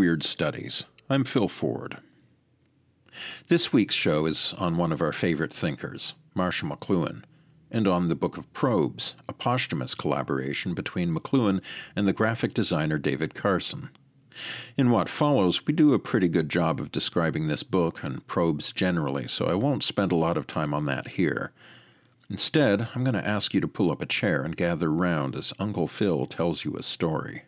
[0.00, 0.84] Weird Studies.
[1.10, 1.98] I'm Phil Ford.
[3.48, 7.24] This week's show is on one of our favorite thinkers, Marshall McLuhan,
[7.70, 11.60] and on the Book of Probes, a posthumous collaboration between McLuhan
[11.94, 13.90] and the graphic designer David Carson.
[14.74, 18.72] In what follows, we do a pretty good job of describing this book and probes
[18.72, 21.52] generally, so I won't spend a lot of time on that here.
[22.30, 25.52] Instead, I'm going to ask you to pull up a chair and gather round as
[25.58, 27.42] Uncle Phil tells you a story.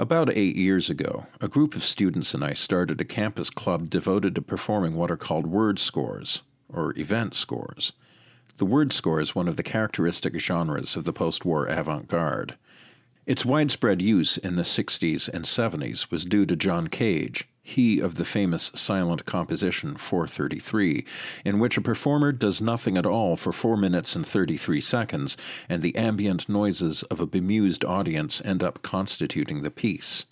[0.00, 4.36] About eight years ago, a group of students and I started a campus club devoted
[4.36, 7.94] to performing what are called word scores, or event scores.
[8.58, 12.54] The word score is one of the characteristic genres of the post war avant garde.
[13.26, 18.14] Its widespread use in the 60s and 70s was due to John Cage, he of
[18.14, 21.04] the famous silent composition 433,
[21.44, 25.36] in which a performer does nothing at all for 4 minutes and 33 seconds,
[25.68, 30.24] and the ambient noises of a bemused audience end up constituting the piece.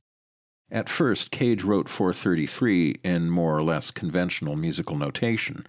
[0.70, 5.66] At first, Cage wrote 433 in more or less conventional musical notation,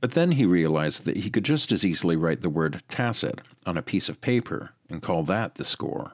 [0.00, 3.76] but then he realized that he could just as easily write the word tacet on
[3.76, 6.12] a piece of paper and call that the score.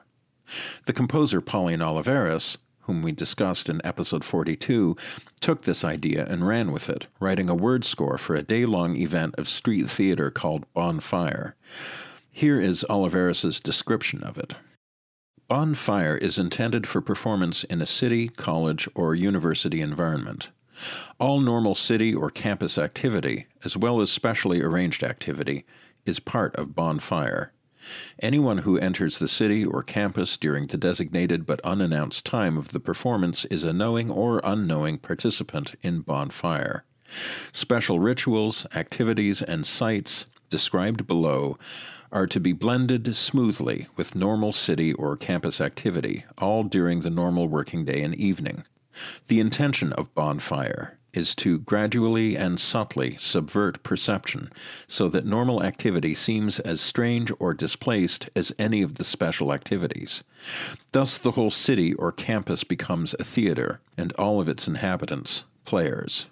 [0.85, 4.95] The composer Pauline Oliveras, whom we discussed in episode 42,
[5.39, 8.95] took this idea and ran with it, writing a word score for a day long
[8.95, 11.55] event of street theater called Bonfire.
[12.31, 14.55] Here is Oliveras's description of it.
[15.47, 20.49] Bonfire is intended for performance in a city, college, or university environment.
[21.19, 25.65] All normal city or campus activity, as well as specially arranged activity,
[26.05, 27.51] is part of Bonfire.
[28.19, 32.79] Anyone who enters the city or campus during the designated but unannounced time of the
[32.79, 36.83] performance is a knowing or unknowing participant in Bonfire.
[37.51, 41.57] Special rituals, activities, and sites, described below,
[42.11, 47.47] are to be blended smoothly with normal city or campus activity, all during the normal
[47.47, 48.63] working day and evening.
[49.27, 54.49] The intention of Bonfire is to gradually and subtly subvert perception
[54.87, 60.23] so that normal activity seems as strange or displaced as any of the special activities.
[60.91, 66.25] Thus, the whole city or campus becomes a theater, and all of its inhabitants players.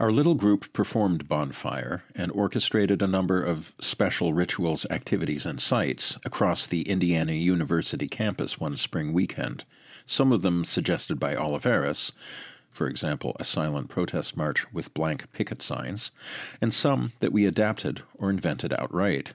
[0.00, 6.18] Our little group performed Bonfire and orchestrated a number of special rituals, activities, and sites
[6.24, 9.64] across the Indiana University campus one spring weekend,
[10.04, 12.10] some of them suggested by Oliveras,
[12.72, 16.10] for example, a silent protest march with blank picket signs,
[16.60, 19.34] and some that we adapted or invented outright.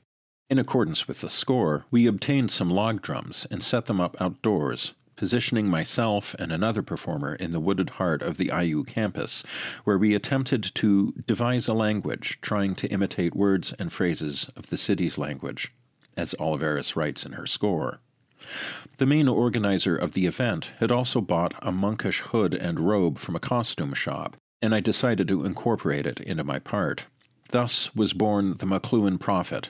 [0.50, 4.94] In accordance with the score, we obtained some log drums and set them up outdoors,
[5.18, 9.44] positioning myself and another performer in the wooded heart of the IU campus,
[9.84, 14.78] where we attempted to devise a language trying to imitate words and phrases of the
[14.78, 15.74] city's language,
[16.16, 18.00] as Oliveras writes in her score.
[18.98, 23.36] The main organizer of the event had also bought a monkish hood and robe from
[23.36, 27.06] a costume shop, and I decided to incorporate it into my part.
[27.50, 29.70] Thus was born the McLuhan Prophet,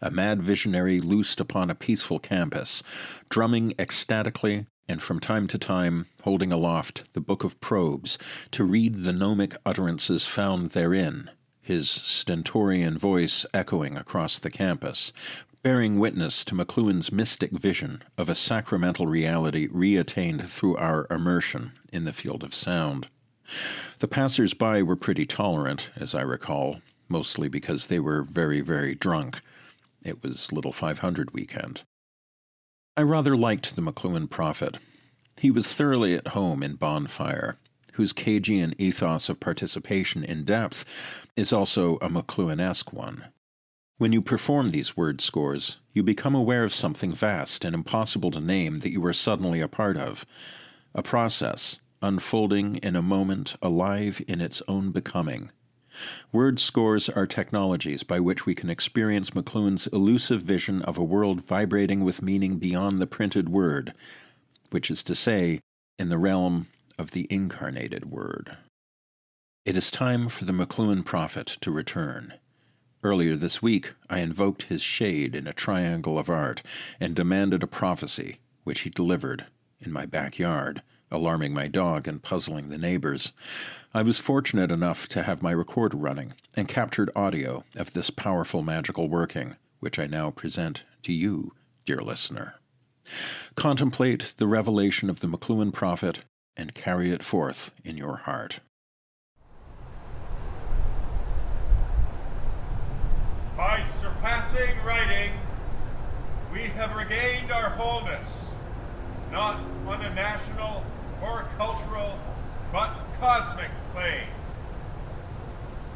[0.00, 2.82] a mad visionary loosed upon a peaceful campus,
[3.28, 8.16] drumming ecstatically and from time to time holding aloft the Book of Probes
[8.52, 11.30] to read the gnomic utterances found therein,
[11.60, 15.12] his stentorian voice echoing across the campus,
[15.62, 22.04] bearing witness to McLuhan's mystic vision of a sacramental reality reattained through our immersion in
[22.04, 23.08] the field of sound.
[23.98, 28.94] The passers by were pretty tolerant, as I recall, mostly because they were very, very
[28.94, 29.40] drunk.
[30.02, 31.82] It was Little 500 weekend.
[32.96, 34.78] I rather liked the McLuhan prophet.
[35.38, 37.58] He was thoroughly at home in Bonfire,
[37.94, 40.84] whose Cagean ethos of participation in depth
[41.36, 43.24] is also a McLuhan esque one.
[43.98, 48.40] When you perform these word scores, you become aware of something vast and impossible to
[48.40, 50.24] name that you are suddenly a part of.
[50.94, 55.50] A process, unfolding in a moment, alive in its own becoming.
[56.30, 61.44] Word scores are technologies by which we can experience McLuhan's elusive vision of a world
[61.44, 63.94] vibrating with meaning beyond the printed word,
[64.70, 65.58] which is to say,
[65.98, 66.68] in the realm
[66.98, 68.58] of the incarnated word.
[69.64, 72.34] It is time for the McLuhan prophet to return.
[73.04, 76.62] Earlier this week, I invoked his shade in a triangle of art
[76.98, 79.46] and demanded a prophecy, which he delivered
[79.80, 83.32] in my backyard, alarming my dog and puzzling the neighbors.
[83.94, 88.62] I was fortunate enough to have my recorder running and captured audio of this powerful
[88.62, 91.52] magical working, which I now present to you,
[91.86, 92.56] dear listener.
[93.54, 96.24] Contemplate the revelation of the McLuhan prophet
[96.56, 98.58] and carry it forth in your heart.
[103.56, 103.82] By
[104.84, 105.30] writing,
[106.52, 108.44] we have regained our wholeness,
[109.30, 110.84] not on a national
[111.22, 112.18] or cultural,
[112.72, 112.90] but
[113.20, 114.26] cosmic plane.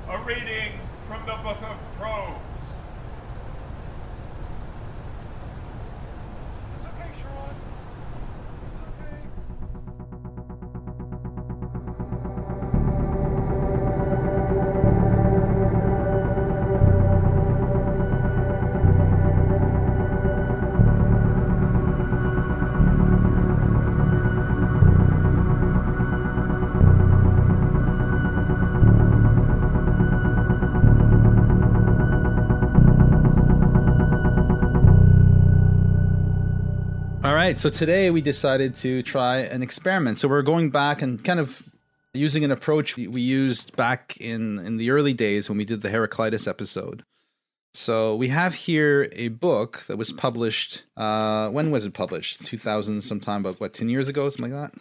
[0.09, 0.79] A reading
[1.09, 2.42] from the Book of Probes.
[37.43, 40.19] Right, so today we decided to try an experiment.
[40.19, 41.69] So we're going back and kind of
[42.15, 45.91] using an approach we used back in in the early days when we did the
[45.91, 47.05] Heraclitus episode.
[47.75, 50.85] So we have here a book that was published.
[50.97, 52.45] Uh, when was it published?
[52.45, 54.81] Two thousand, sometime about what, ten years ago, something like that.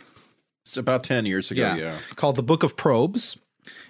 [0.64, 1.98] It's about 10 years ago, yeah.
[2.16, 3.36] Called the Book of Probes.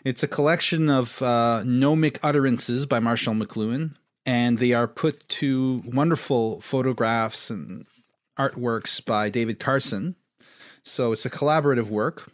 [0.06, 3.96] It's a collection of uh, gnomic utterances by Marshall McLuhan,
[4.26, 7.86] and they are put to wonderful photographs and
[8.42, 10.16] artworks by David Carson.
[10.84, 12.32] So it's a collaborative work,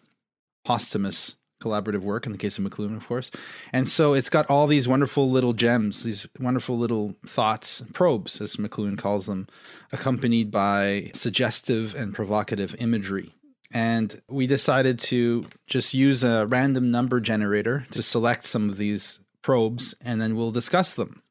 [0.63, 3.31] posthumous collaborative work in the case of McLuhan, of course.
[3.73, 8.57] And so it's got all these wonderful little gems, these wonderful little thoughts, probes, as
[8.57, 9.47] McLuhan calls them,
[9.91, 13.33] accompanied by suggestive and provocative imagery.
[13.73, 19.19] And we decided to just use a random number generator to select some of these
[19.41, 21.21] probes, and then we'll discuss them.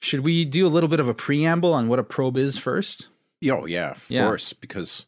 [0.00, 3.08] Should we do a little bit of a preamble on what a probe is first?
[3.44, 4.26] Oh, yeah, of Yeah.
[4.26, 5.06] course, because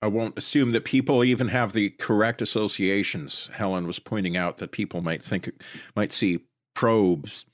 [0.00, 3.48] I won't assume that people even have the correct associations.
[3.54, 5.50] Helen was pointing out that people might think,
[5.94, 6.40] might see
[6.74, 7.44] probes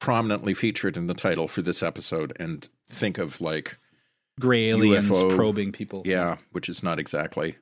[0.00, 3.78] prominently featured in the title for this episode and think of like,
[4.40, 5.36] Gray aliens UFO.
[5.36, 6.02] probing people.
[6.04, 7.56] yeah, which is not exactly,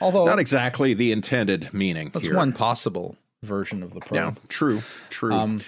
[0.00, 2.34] Although not exactly the intended meaning that's here.
[2.36, 4.14] one possible version of the probe.
[4.14, 5.32] Yeah, true, true.
[5.32, 5.60] Um,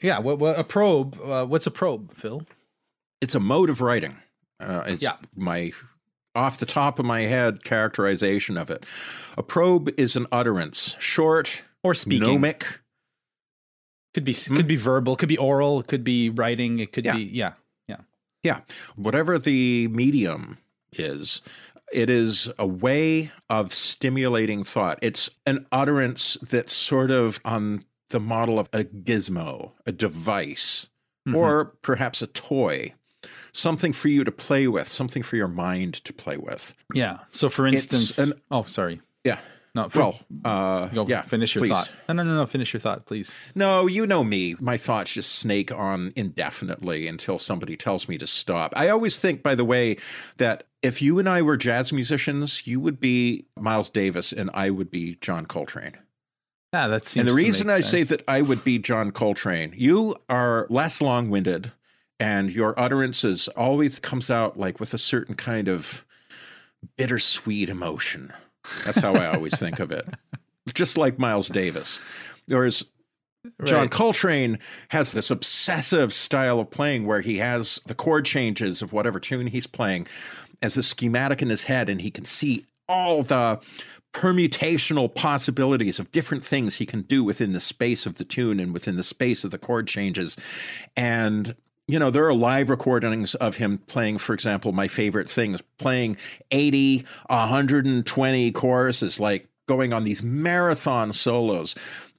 [0.00, 0.18] yeah.
[0.18, 1.16] What, what a probe?
[1.22, 2.44] Uh, what's a probe, Phil?
[3.20, 4.16] it's a mode of writing.
[4.62, 5.16] Uh, it's Yeah.
[5.36, 5.72] my
[6.34, 8.86] off the top of my head characterization of it.
[9.36, 12.26] A probe is an utterance, short, Or speaking?
[12.26, 12.80] gnomic.
[14.14, 15.16] Could be could be verbal.
[15.16, 15.82] Could be oral.
[15.82, 16.78] Could be writing.
[16.78, 17.16] It could Yeah.
[17.16, 17.52] be yeah.
[17.88, 18.00] Yeah.
[18.42, 18.60] Yeah,
[18.96, 20.58] whatever the medium
[20.92, 21.42] is,
[21.92, 24.98] it is a way of stimulating thought.
[25.02, 30.86] It's an utterance that's sort of on the model of a gizmo, a device,
[31.26, 31.36] Mm-hmm.
[31.36, 32.94] or perhaps a toy.
[33.52, 36.74] Something for you to play with, something for your mind to play with.
[36.94, 37.18] Yeah.
[37.28, 39.00] So for instance, an- oh sorry.
[39.24, 39.38] Yeah.
[39.74, 39.88] No.
[39.94, 41.22] Well, uh, go yeah.
[41.22, 41.72] finish your please.
[41.72, 41.90] thought.
[42.08, 42.46] No, no, no, no.
[42.46, 43.32] Finish your thought, please.
[43.54, 44.54] No, you know me.
[44.60, 48.74] My thoughts just snake on indefinitely until somebody tells me to stop.
[48.76, 49.96] I always think, by the way,
[50.36, 54.68] that if you and I were jazz musicians, you would be Miles Davis and I
[54.68, 55.96] would be John Coltrane.
[56.74, 57.22] Yeah, that seems.
[57.22, 61.30] and the reason I say that I would be John Coltrane, you are less long
[61.30, 61.72] winded
[62.22, 66.04] and your utterances always comes out like with a certain kind of
[66.96, 68.32] bittersweet emotion.
[68.84, 70.06] That's how I always think of it.
[70.72, 71.98] Just like Miles Davis.
[72.46, 72.84] Whereas
[73.64, 73.90] John Right.
[73.90, 74.60] Coltrane
[74.90, 79.48] has this obsessive style of playing where he has the chord changes of whatever tune
[79.48, 80.06] he's playing
[80.62, 83.58] as a schematic in his head, and he can see all the
[84.12, 88.72] permutational possibilities of different things he can do within the space of the tune and
[88.72, 90.36] within the space of the chord changes.
[90.96, 91.56] And
[91.88, 96.16] you know, there are live recordings of him playing, for example, my favorite things, playing
[96.50, 101.74] 80, 120 choruses, like going on these marathon solos.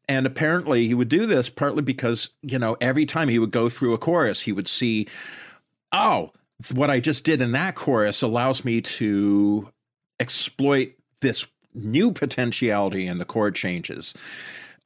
[0.09, 3.69] And apparently he would do this partly because, you know, every time he would go
[3.69, 5.07] through a chorus, he would see,
[5.91, 6.31] oh,
[6.73, 9.69] what I just did in that chorus allows me to
[10.19, 14.13] exploit this new potentiality in the chord changes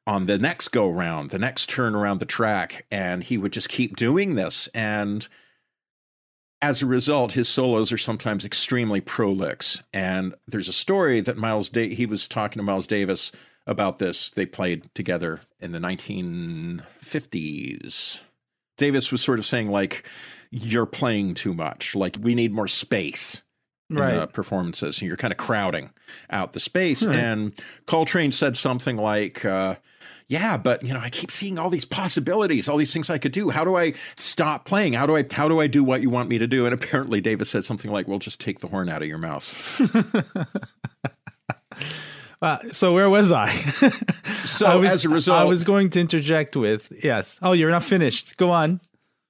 [0.08, 2.86] on the next go round, the next turn around the track.
[2.90, 4.68] And he would just keep doing this.
[4.74, 5.28] And
[6.62, 9.84] as a result, his solos are sometimes extremely prolix.
[9.94, 13.32] And there's a story that Miles da- he was talking to Miles Davis
[13.68, 14.32] about this.
[14.32, 18.22] They played together in the 1950s.
[18.78, 20.08] Davis was sort of saying like,
[20.52, 21.96] "You're playing too much.
[21.96, 23.42] Like we need more space."
[24.14, 25.92] In the performances, and you're kind of crowding
[26.30, 27.06] out the space.
[27.06, 27.16] Right.
[27.16, 27.54] And
[27.86, 29.76] Coltrane said something like, uh,
[30.28, 33.32] yeah but you know i keep seeing all these possibilities all these things i could
[33.32, 36.10] do how do i stop playing how do i how do i do what you
[36.10, 38.90] want me to do and apparently davis said something like well just take the horn
[38.90, 39.82] out of your mouth
[42.40, 43.52] Uh, so where was I?
[44.46, 47.40] so I was, as a result I was going to interject with yes.
[47.42, 48.38] Oh, you're not finished.
[48.38, 48.80] Go on.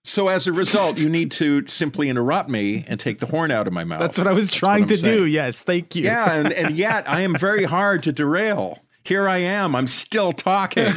[0.03, 3.65] so as a result you need to simply interrupt me and take the horn out
[3.65, 5.25] of my mouth That's what I was trying I'm to do.
[5.25, 6.03] Yes, thank you.
[6.03, 9.75] yeah and, and yet i am very hard to derail here i am.
[9.75, 10.93] I'm still talking.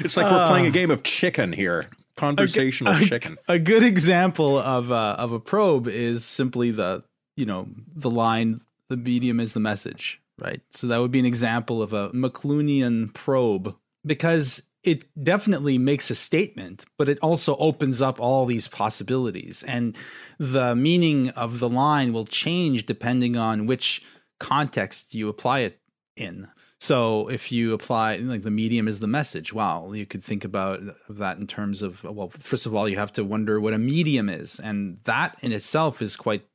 [0.00, 3.38] It's like we're playing a game of chicken here conversational chicken.
[3.48, 7.02] a good example of uh, of a probe is simply the
[7.36, 10.60] you know the line the medium is the message right?
[10.72, 16.14] So that would be an example of a mcluhanian probe because it definitely makes a
[16.14, 19.62] statement but it also opens up all these possibilities.
[19.66, 19.96] And
[20.38, 24.02] the meaning of the line will change depending on which
[24.38, 25.80] context you apply it
[26.16, 26.48] in
[26.84, 30.82] so if you apply like the medium is the message, wow, you could think about
[31.08, 34.28] that in terms of well, first of all, you have to wonder what a medium
[34.28, 36.46] is, and that in itself is quite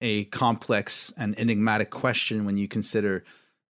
[0.00, 3.24] a complex and enigmatic question when you consider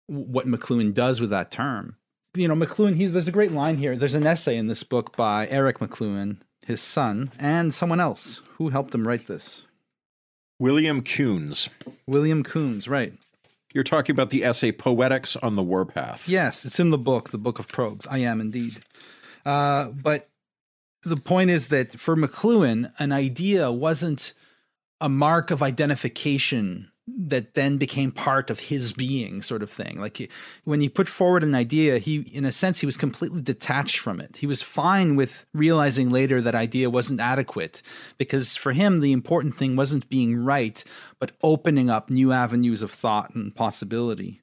[0.07, 1.97] what McLuhan does with that term.
[2.33, 3.97] You know, McLuhan, he, there's a great line here.
[3.97, 8.69] There's an essay in this book by Eric McLuhan, his son, and someone else who
[8.69, 9.63] helped him write this.
[10.59, 11.67] william kuhns
[12.07, 13.13] William Kuhns, right.
[13.74, 16.30] You're talking about the essay Poetics on the Warpath.
[16.30, 18.06] Yes, it's in the book, the Book of Probes.
[18.08, 18.77] I am indeed.
[19.46, 20.30] Uh, but
[21.03, 24.34] the point is that for McLuhan, an idea wasn't
[25.01, 30.00] a mark of identification that then became part of his being, sort of thing.
[30.00, 30.31] Like
[30.63, 34.22] when he put forward an idea, he, in a sense, he was completely detached from
[34.22, 34.38] it.
[34.38, 37.81] He was fine with realizing later that idea wasn't adequate
[38.17, 40.81] because for him, the important thing wasn't being right,
[41.19, 44.41] but opening up new avenues of thought and possibility.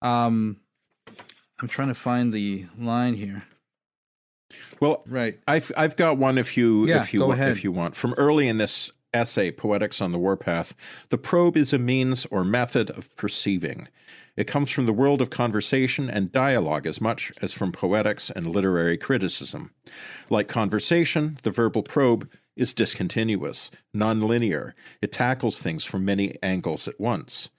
[0.00, 0.60] Um,
[1.60, 3.44] I'm trying to find the line here.
[4.80, 5.38] Well, Right.
[5.46, 8.56] I've I've got one if you Yeah, if you if you want from early in
[8.56, 10.74] this essay Poetics on the Warpath.
[11.08, 13.88] The probe is a means or method of perceiving.
[14.36, 18.48] It comes from the world of conversation and dialogue as much as from poetics and
[18.48, 19.72] literary criticism.
[20.30, 24.72] Like conversation, the verbal probe is discontinuous, nonlinear.
[25.02, 27.50] It tackles things from many angles at once.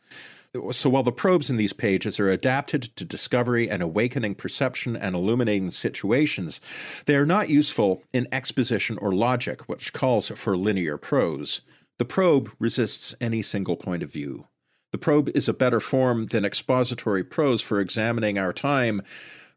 [0.71, 5.15] So while the probes in these pages are adapted to discovery and awakening perception and
[5.15, 6.59] illuminating situations,
[7.05, 11.61] they are not useful in exposition or logic, which calls for linear prose.
[11.99, 14.47] The probe resists any single point of view.
[14.91, 19.01] The probe is a better form than expository prose for examining our time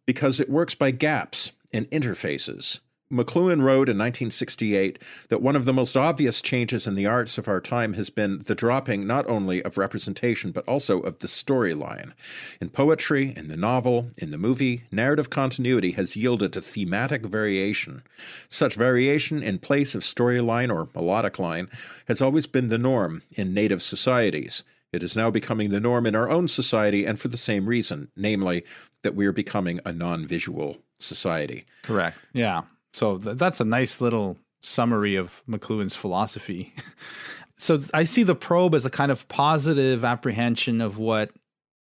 [0.06, 2.78] because it works by gaps and interfaces.
[3.12, 7.46] McLuhan wrote in 1968 that one of the most obvious changes in the arts of
[7.46, 12.12] our time has been the dropping not only of representation but also of the storyline.
[12.60, 18.02] In poetry, in the novel, in the movie, narrative continuity has yielded to thematic variation.
[18.48, 21.68] Such variation in place of storyline or melodic line
[22.06, 24.62] has always been the norm in native societies.
[24.92, 28.12] It is now becoming the norm in our own society, and for the same reason,
[28.16, 28.64] namely,
[29.02, 31.64] that we are becoming a non visual society.
[31.82, 32.16] Correct.
[32.32, 32.62] Yeah.
[32.94, 36.72] So th- that's a nice little summary of McLuhan's philosophy.
[37.58, 41.30] so I see the probe as a kind of positive apprehension of what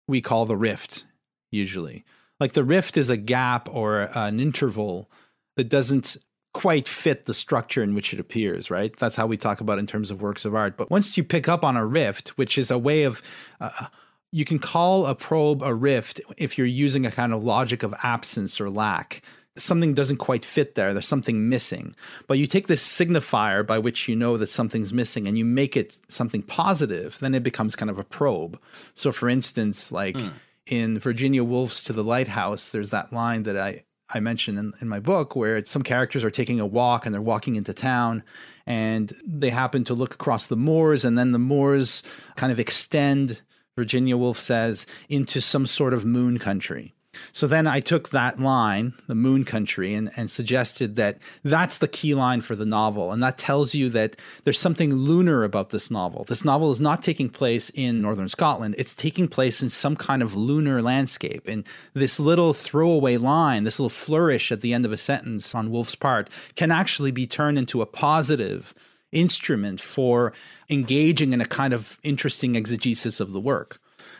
[0.07, 1.05] we call the rift,
[1.51, 2.05] usually.
[2.39, 5.09] Like the rift is a gap or an interval
[5.57, 6.15] that doesn't
[6.53, 8.95] quite fit the structure in which it appears, right?
[8.97, 10.77] That's how we talk about in terms of works of art.
[10.77, 13.21] But once you pick up on a rift, which is a way of
[13.59, 13.87] uh,
[14.31, 17.93] you can call a probe a rift if you're using a kind of logic of
[18.03, 19.21] absence or lack.
[19.55, 20.93] Something doesn't quite fit there.
[20.93, 21.95] There's something missing.
[22.27, 25.77] But you take this signifier by which you know that something's missing and you make
[25.77, 28.59] it something positive, then it becomes kind of a probe.
[28.95, 30.29] So, for instance, like hmm.
[30.65, 34.87] in Virginia Woolf's To the Lighthouse, there's that line that I, I mentioned in, in
[34.87, 38.23] my book where some characters are taking a walk and they're walking into town
[38.65, 42.01] and they happen to look across the moors and then the moors
[42.35, 43.41] kind of extend
[43.75, 46.93] Virginia Woolf says, into some sort of moon country.
[47.31, 51.87] So then I took that line, the moon country, and, and suggested that that's the
[51.87, 53.11] key line for the novel.
[53.11, 56.23] And that tells you that there's something lunar about this novel.
[56.25, 60.21] This novel is not taking place in northern Scotland, it's taking place in some kind
[60.21, 61.47] of lunar landscape.
[61.47, 65.71] And this little throwaway line, this little flourish at the end of a sentence on
[65.71, 68.73] Woolf's part, can actually be turned into a positive
[69.11, 70.33] instrument for
[70.69, 73.79] engaging in a kind of interesting exegesis of the work.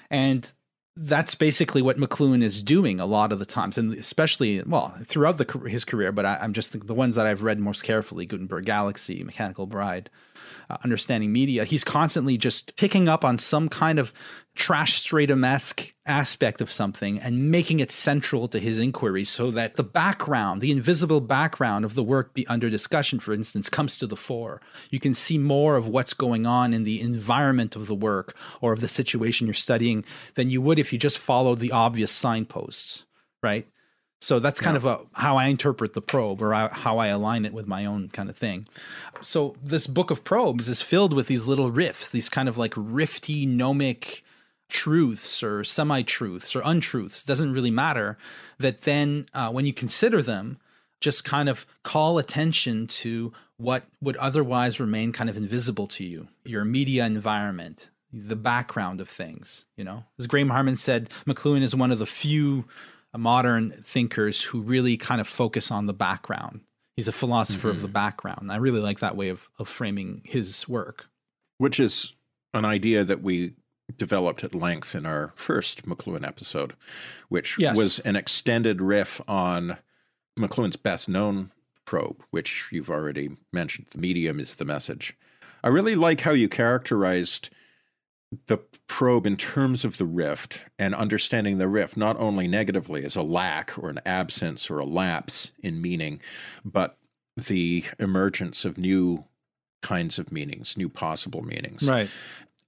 [0.10, 0.52] And
[0.96, 5.38] that's basically what McLuhan is doing a lot of the times, and especially well throughout
[5.38, 6.12] the, his career.
[6.12, 10.10] But I, am just the ones that I've read most carefully: Gutenberg Galaxy, Mechanical Bride,
[10.70, 11.66] uh, Understanding Media.
[11.66, 14.14] He's constantly just picking up on some kind of
[14.56, 19.78] trash stratum esque aspect of something and making it central to his inquiry so that
[19.78, 24.06] the background, the invisible background of the work be under discussion, for instance, comes to
[24.06, 24.62] the fore.
[24.92, 28.74] You can see more of what's going on in the environment of the work or
[28.74, 30.06] of the situation you're studying
[30.36, 33.06] than you would if you just followed the obvious signposts,
[33.42, 33.68] right?
[34.22, 34.90] So that's kind yeah.
[34.92, 38.08] of a, how I interpret the probe or how I align it with my own
[38.08, 38.68] kind of thing.
[39.22, 42.74] So this book of probes is filled with these little riffs, these kind of like
[42.78, 44.24] rifty gnomic
[44.74, 48.18] truths or semi truths or untruths, doesn't really matter,
[48.60, 50.58] that then uh, when you consider them,
[51.00, 56.28] just kind of call attention to what would otherwise remain kind of invisible to you,
[56.44, 59.64] your media environment, the background of things.
[59.78, 62.66] You know, as Graham Harman said, McLuhan is one of the few
[63.16, 66.62] modern thinkers who really kind of focus on the background.
[66.96, 67.78] He's a philosopher mm-hmm.
[67.78, 67.94] of the mm-hmm.
[67.94, 68.52] background.
[68.52, 71.08] I really like that way of, of framing his work.
[71.58, 72.14] Which is
[72.54, 73.54] an idea that we
[73.98, 76.74] developed at length in our first McLuhan episode,
[77.30, 77.76] which yes.
[77.76, 79.78] was an extended riff on
[80.38, 81.52] McLuhan's best known
[81.86, 83.88] probe, which you've already mentioned.
[83.92, 85.16] The medium is the message.
[85.64, 87.50] I really like how you characterized
[88.48, 88.58] the
[88.88, 93.22] probe in terms of the rift and understanding the rift not only negatively as a
[93.22, 96.20] lack or an absence or a lapse in meaning,
[96.66, 96.98] but
[97.38, 99.26] the emergence of new
[99.82, 101.88] kinds of meanings, new possible meanings.
[101.88, 102.10] Right.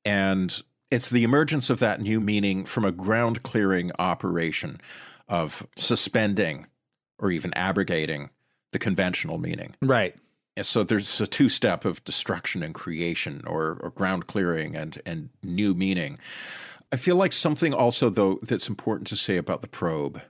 [0.03, 0.61] And
[0.95, 4.79] it's the emergence of that new meaning from a ground clearing operation
[5.27, 6.67] of suspending
[7.19, 8.29] or even abrogating
[8.71, 9.75] the conventional meaning.
[9.81, 10.15] Right.
[10.61, 15.29] So there's a two step of destruction and creation or, or ground clearing and, and
[15.43, 16.17] new meaning.
[16.91, 20.21] I feel like something also, though, that's important to say about the probe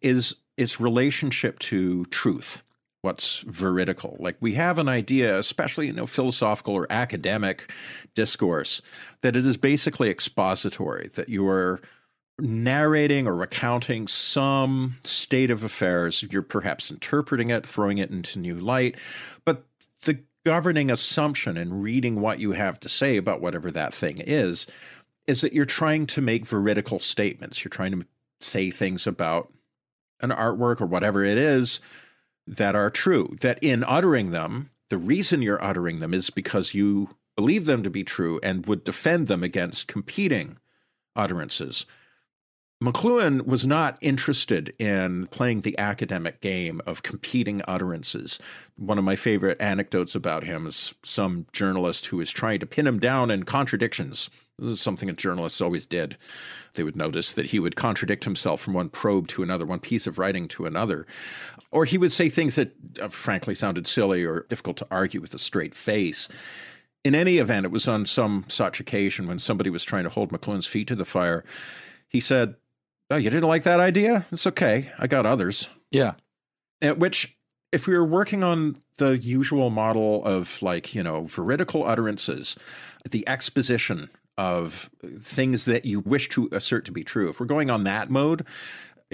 [0.00, 2.62] is its relationship to truth
[3.04, 4.16] what's veridical.
[4.18, 7.70] Like we have an idea, especially you know philosophical or academic
[8.14, 8.80] discourse,
[9.20, 11.82] that it is basically expository, that you are
[12.38, 16.24] narrating or recounting some state of affairs.
[16.30, 18.96] You're perhaps interpreting it, throwing it into new light,
[19.44, 19.66] but
[20.04, 24.66] the governing assumption in reading what you have to say about whatever that thing is
[25.26, 27.64] is that you're trying to make veridical statements.
[27.64, 28.06] You're trying to
[28.40, 29.50] say things about
[30.20, 31.80] an artwork or whatever it is
[32.46, 37.10] that are true, that in uttering them, the reason you're uttering them is because you
[37.36, 40.58] believe them to be true and would defend them against competing
[41.16, 41.86] utterances.
[42.82, 48.38] McLuhan was not interested in playing the academic game of competing utterances.
[48.76, 52.86] One of my favorite anecdotes about him is some journalist who was trying to pin
[52.86, 54.28] him down in contradictions.
[54.58, 56.18] This is something that journalists always did.
[56.74, 60.06] They would notice that he would contradict himself from one probe to another, one piece
[60.06, 61.06] of writing to another.
[61.74, 65.34] Or he would say things that uh, frankly sounded silly or difficult to argue with
[65.34, 66.28] a straight face.
[67.02, 70.30] In any event, it was on some such occasion when somebody was trying to hold
[70.30, 71.44] McLuhan's feet to the fire.
[72.08, 72.54] He said,
[73.10, 74.24] Oh, you didn't like that idea?
[74.30, 74.90] It's okay.
[75.00, 75.68] I got others.
[75.90, 76.12] Yeah.
[76.80, 77.36] At which,
[77.72, 82.56] if we were working on the usual model of like, you know, veridical utterances,
[83.10, 87.68] the exposition of things that you wish to assert to be true, if we're going
[87.68, 88.46] on that mode,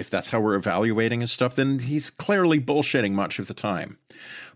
[0.01, 3.97] if that's how we're evaluating his stuff, then he's clearly bullshitting much of the time.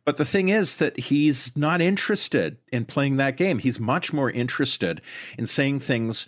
[0.03, 3.59] But the thing is that he's not interested in playing that game.
[3.59, 5.01] He's much more interested
[5.37, 6.27] in saying things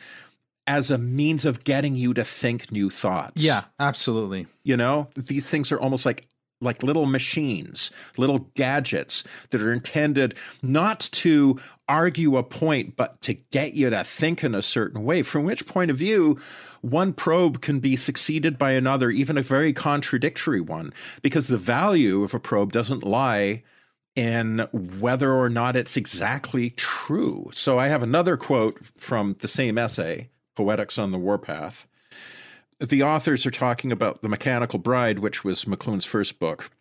[0.66, 3.42] as a means of getting you to think new thoughts.
[3.42, 4.48] Yeah, absolutely.
[4.64, 6.28] You know, these things are almost like
[6.60, 13.34] like little machines, little gadgets that are intended not to argue a point, but to
[13.34, 15.24] get you to think in a certain way.
[15.24, 16.40] From which point of view,
[16.82, 22.24] one probe can be succeeded by another, even a very contradictory one, because the value
[22.24, 23.64] of a probe doesn't lie
[24.16, 27.50] in whether or not it's exactly true.
[27.54, 31.86] So I have another quote from the same essay Poetics on the Warpath.
[32.80, 36.72] The authors are talking about The Mechanical Bride, which was McLuhan's first book,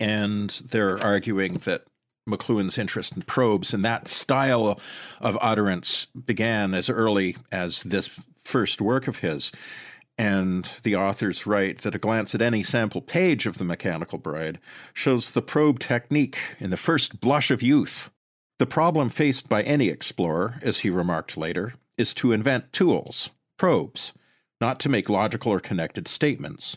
[0.00, 1.84] and they're arguing that
[2.28, 4.80] McLuhan's interest in probes and that style
[5.20, 8.08] of utterance began as early as this
[8.42, 9.52] first work of his.
[10.16, 14.58] And the authors write that a glance at any sample page of The Mechanical Bride
[14.92, 18.10] shows the probe technique in the first blush of youth.
[18.58, 24.12] The problem faced by any explorer, as he remarked later, is to invent tools, probes,
[24.60, 26.76] not to make logical or connected statements.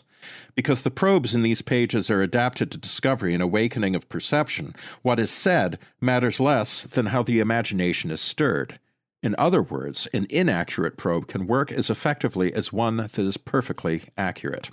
[0.54, 5.20] Because the probes in these pages are adapted to discovery and awakening of perception, what
[5.20, 8.78] is said matters less than how the imagination is stirred.
[9.22, 14.04] In other words, an inaccurate probe can work as effectively as one that is perfectly
[14.16, 14.70] accurate.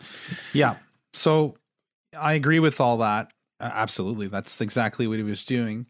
[0.54, 0.76] Yeah.
[1.14, 1.58] So
[2.16, 3.32] I agree with all that.
[3.60, 4.28] Absolutely.
[4.28, 5.88] That's exactly what he was doing.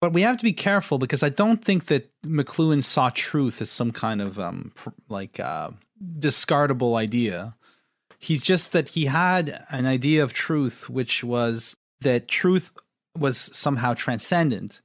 [0.00, 3.70] But we have to be careful because I don't think that McLuhan saw truth as
[3.70, 5.70] some kind of um, pr- like uh,
[6.18, 7.56] discardable idea.
[8.24, 12.72] He's just that he had an idea of truth, which was that truth
[13.16, 14.80] was somehow transcendent.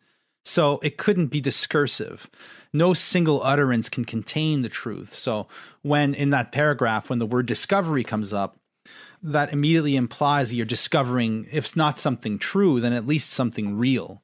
[0.45, 2.29] So it couldn't be discursive
[2.73, 5.13] no single utterance can contain the truth.
[5.13, 5.47] So
[5.81, 8.57] when in that paragraph, when the word discovery comes up,
[9.21, 13.77] that immediately implies that you're discovering, if it's not something true, then at least something
[13.77, 14.21] real.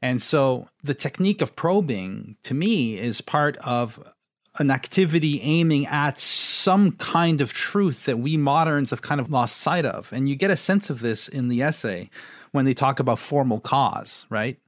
[0.00, 4.00] And so the technique of probing to me is part of
[4.58, 9.56] an activity aiming at some kind of truth that we moderns have kind of lost
[9.56, 10.12] sight of.
[10.12, 12.10] And you get a sense of this in the essay
[12.52, 14.58] when they talk about formal cause, right?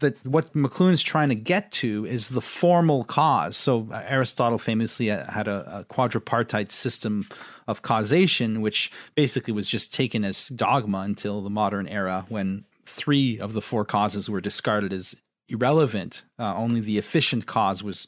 [0.00, 3.56] that what McLuhan's trying to get to is the formal cause.
[3.56, 7.28] So uh, Aristotle famously uh, had a, a quadripartite system
[7.66, 13.38] of causation, which basically was just taken as dogma until the modern era when three
[13.38, 15.14] of the four causes were discarded as
[15.48, 16.24] irrelevant.
[16.38, 18.06] Uh, only the efficient cause was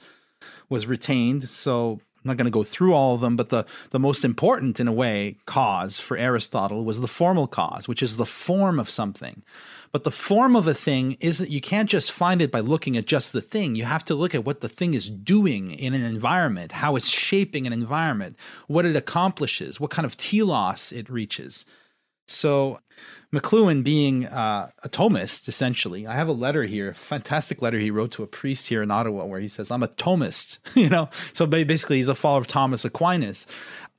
[0.68, 1.48] was retained.
[1.48, 4.78] So I'm not going to go through all of them, but the, the most important,
[4.78, 8.88] in a way, cause for Aristotle was the formal cause, which is the form of
[8.88, 9.42] something.
[9.90, 12.96] But the form of a thing is that you can't just find it by looking
[12.96, 13.74] at just the thing.
[13.74, 17.08] You have to look at what the thing is doing in an environment, how it's
[17.08, 21.66] shaping an environment, what it accomplishes, what kind of telos it reaches.
[22.26, 22.78] So,
[23.32, 28.12] McLuhan being uh, a Thomist, essentially, I have a letter here, fantastic letter he wrote
[28.12, 31.08] to a priest here in Ottawa where he says, I'm a Thomist, you know?
[31.32, 33.46] So basically, he's a follower of Thomas Aquinas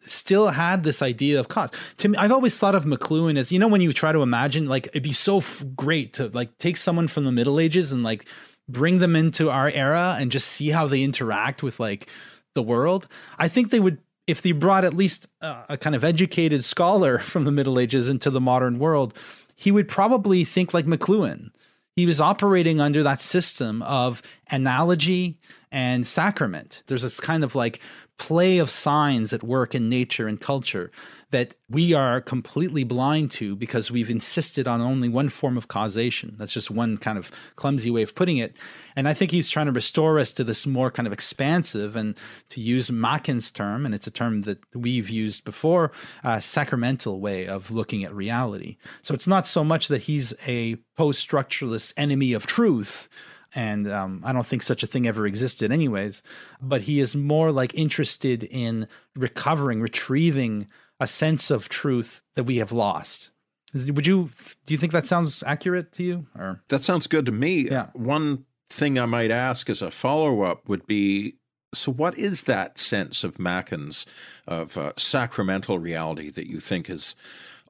[0.06, 1.74] still had this idea of cost.
[1.98, 4.68] To me, I've always thought of McLuhan as you know when you try to imagine
[4.68, 8.04] like it'd be so f- great to like take someone from the Middle Ages and
[8.04, 8.26] like
[8.68, 12.08] bring them into our era and just see how they interact with like
[12.54, 13.08] the world.
[13.38, 17.20] I think they would if they brought at least a, a kind of educated scholar
[17.32, 19.14] from the Middle Ages into the modern world,
[19.56, 21.52] he would probably think like McLuhan.
[21.96, 25.40] He was operating under that system of analogy
[25.74, 26.84] and sacrament.
[26.86, 27.82] There's this kind of like
[28.20, 30.92] play of signs at work in nature and culture
[31.32, 36.36] that we are completely blind to because we've insisted on only one form of causation.
[36.38, 38.56] That's just one kind of clumsy way of putting it.
[38.96, 42.16] And I think he's trying to restore us to this more kind of expansive and
[42.50, 45.92] to use Machen's term, and it's a term that we've used before,
[46.24, 48.78] uh, sacramental way of looking at reality.
[49.02, 53.10] So it's not so much that he's a post structuralist enemy of truth
[53.56, 56.24] and um, I don't think such a thing ever existed, anyways.
[56.62, 60.68] But he is more like interested in recovering, retrieving
[61.00, 63.30] a sense of truth that we have lost.
[63.74, 64.30] Would you
[64.66, 66.28] do you think that sounds accurate to you?
[66.38, 67.70] Or that sounds good to me.
[67.70, 67.88] Yeah.
[67.94, 71.36] One thing I might ask as a follow up would be
[71.74, 74.06] so what is that sense of Machen's
[74.48, 77.16] of uh, sacramental reality that you think is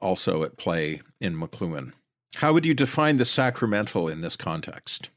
[0.01, 1.93] also at play in McLuhan?
[2.35, 5.09] How would you define the sacramental in this context?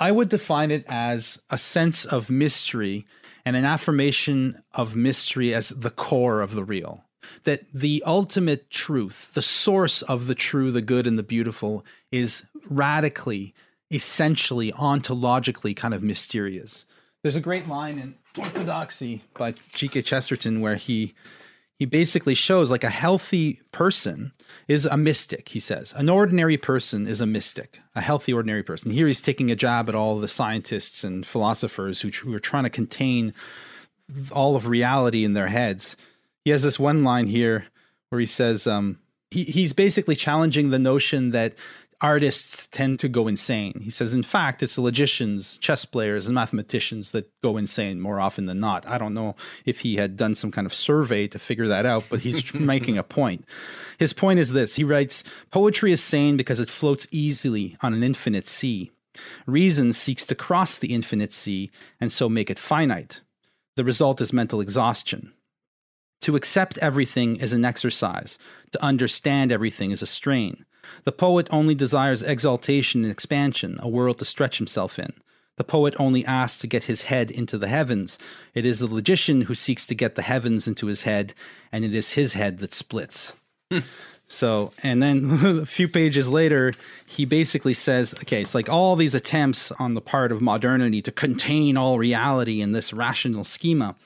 [0.00, 3.06] I would define it as a sense of mystery
[3.44, 7.04] and an affirmation of mystery as the core of the real.
[7.44, 12.44] That the ultimate truth, the source of the true, the good, and the beautiful, is
[12.68, 13.54] radically,
[13.90, 16.86] essentially, ontologically kind of mysterious.
[17.22, 20.02] There's a great line in Orthodoxy by G.K.
[20.02, 21.14] Chesterton where he
[21.80, 24.32] he basically shows like a healthy person
[24.68, 25.94] is a mystic, he says.
[25.96, 28.90] An ordinary person is a mystic, a healthy ordinary person.
[28.90, 32.64] Here he's taking a jab at all the scientists and philosophers who, who are trying
[32.64, 33.32] to contain
[34.30, 35.96] all of reality in their heads.
[36.44, 37.64] He has this one line here
[38.10, 38.98] where he says, um,
[39.30, 41.54] he, he's basically challenging the notion that
[42.00, 43.78] artists tend to go insane.
[43.80, 48.20] He says, in fact, it's the logicians, chess players, and mathematicians that go insane more
[48.20, 48.86] often than not.
[48.88, 52.04] I don't know if he had done some kind of survey to figure that out,
[52.08, 53.44] but he's making a point.
[53.98, 58.02] His point is this he writes, Poetry is sane because it floats easily on an
[58.02, 58.90] infinite sea.
[59.46, 63.20] Reason seeks to cross the infinite sea and so make it finite.
[63.76, 65.32] The result is mental exhaustion.
[66.22, 68.38] To accept everything is an exercise,
[68.72, 70.66] to understand everything is a strain.
[71.04, 75.12] The poet only desires exaltation and expansion, a world to stretch himself in.
[75.56, 78.18] The poet only asks to get his head into the heavens.
[78.54, 81.34] It is the logician who seeks to get the heavens into his head,
[81.70, 83.32] and it is his head that splits.
[84.30, 86.72] So, and then a few pages later,
[87.04, 91.10] he basically says, okay, it's like all these attempts on the part of modernity to
[91.10, 93.96] contain all reality in this rational schema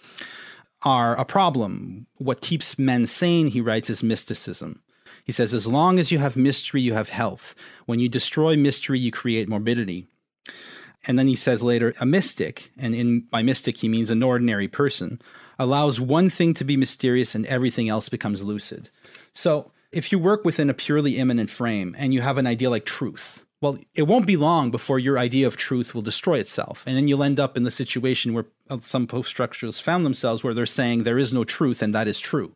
[0.83, 2.07] are a problem.
[2.17, 4.81] What keeps men sane, he writes, is mysticism.
[5.25, 7.55] He says, as long as you have mystery, you have health.
[7.87, 10.07] When you destroy mystery, you create morbidity.
[11.07, 14.69] And then he says later, a mystic, and in by mystic he means an ordinary
[14.69, 15.21] person,
[15.59, 18.91] allows one thing to be mysterious and everything else becomes lucid.
[19.33, 22.85] So if you work within a purely immanent frame and you have an idea like
[22.85, 26.85] truth, well, it won't be long before your idea of truth will destroy itself.
[26.87, 28.47] And then you'll end up in the situation where
[28.83, 32.19] some post structuralists found themselves where they're saying there is no truth and that is
[32.19, 32.55] true.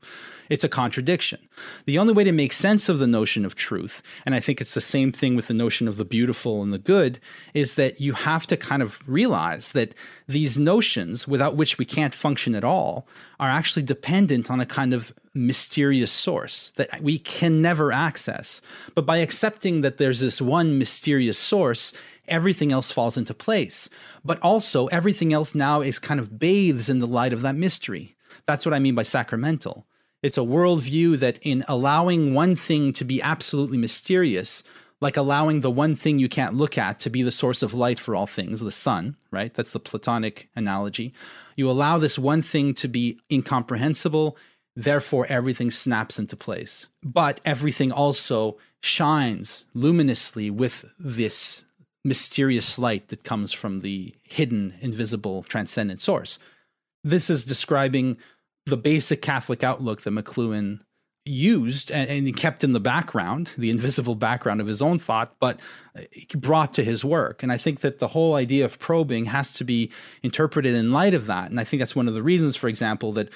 [0.48, 1.40] It's a contradiction.
[1.84, 4.72] The only way to make sense of the notion of truth, and I think it's
[4.72, 7.20] the same thing with the notion of the beautiful and the good,
[7.52, 9.94] is that you have to kind of realize that
[10.26, 13.06] these notions, without which we can't function at all,
[13.38, 18.62] are actually dependent on a kind of mysterious source that we can never access.
[18.94, 21.92] But by accepting that there's this one mysterious source,
[22.28, 23.88] everything else falls into place.
[24.24, 28.16] But also, everything else now is kind of bathes in the light of that mystery.
[28.46, 29.86] That's what I mean by sacramental.
[30.22, 34.64] It's a worldview that, in allowing one thing to be absolutely mysterious,
[35.00, 38.00] like allowing the one thing you can't look at to be the source of light
[38.00, 39.54] for all things, the sun, right?
[39.54, 41.14] That's the Platonic analogy.
[41.56, 44.36] You allow this one thing to be incomprehensible,
[44.74, 46.88] therefore everything snaps into place.
[47.02, 51.64] But everything also shines luminously with this
[52.04, 56.38] mysterious light that comes from the hidden, invisible, transcendent source.
[57.04, 58.16] This is describing
[58.66, 60.80] the basic Catholic outlook that McLuhan
[61.24, 65.60] used and, and, kept in the background, the invisible background of his own thought, but
[65.96, 66.02] uh,
[66.36, 67.42] brought to his work.
[67.42, 69.90] And I think that the whole idea of probing has to be
[70.22, 71.50] interpreted in light of that.
[71.50, 73.28] And I think that's one of the reasons, for example, that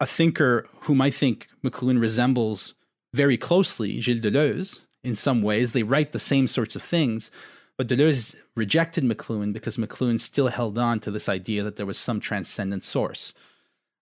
[0.00, 2.74] a thinker whom I think McLuhan resembles
[3.14, 7.30] very closely, Gilles Deleuze, in some ways, they write the same sorts of things.
[7.78, 11.96] But Deleuze rejected McLuhan because McLuhan still held on to this idea that there was
[11.96, 13.32] some transcendent source.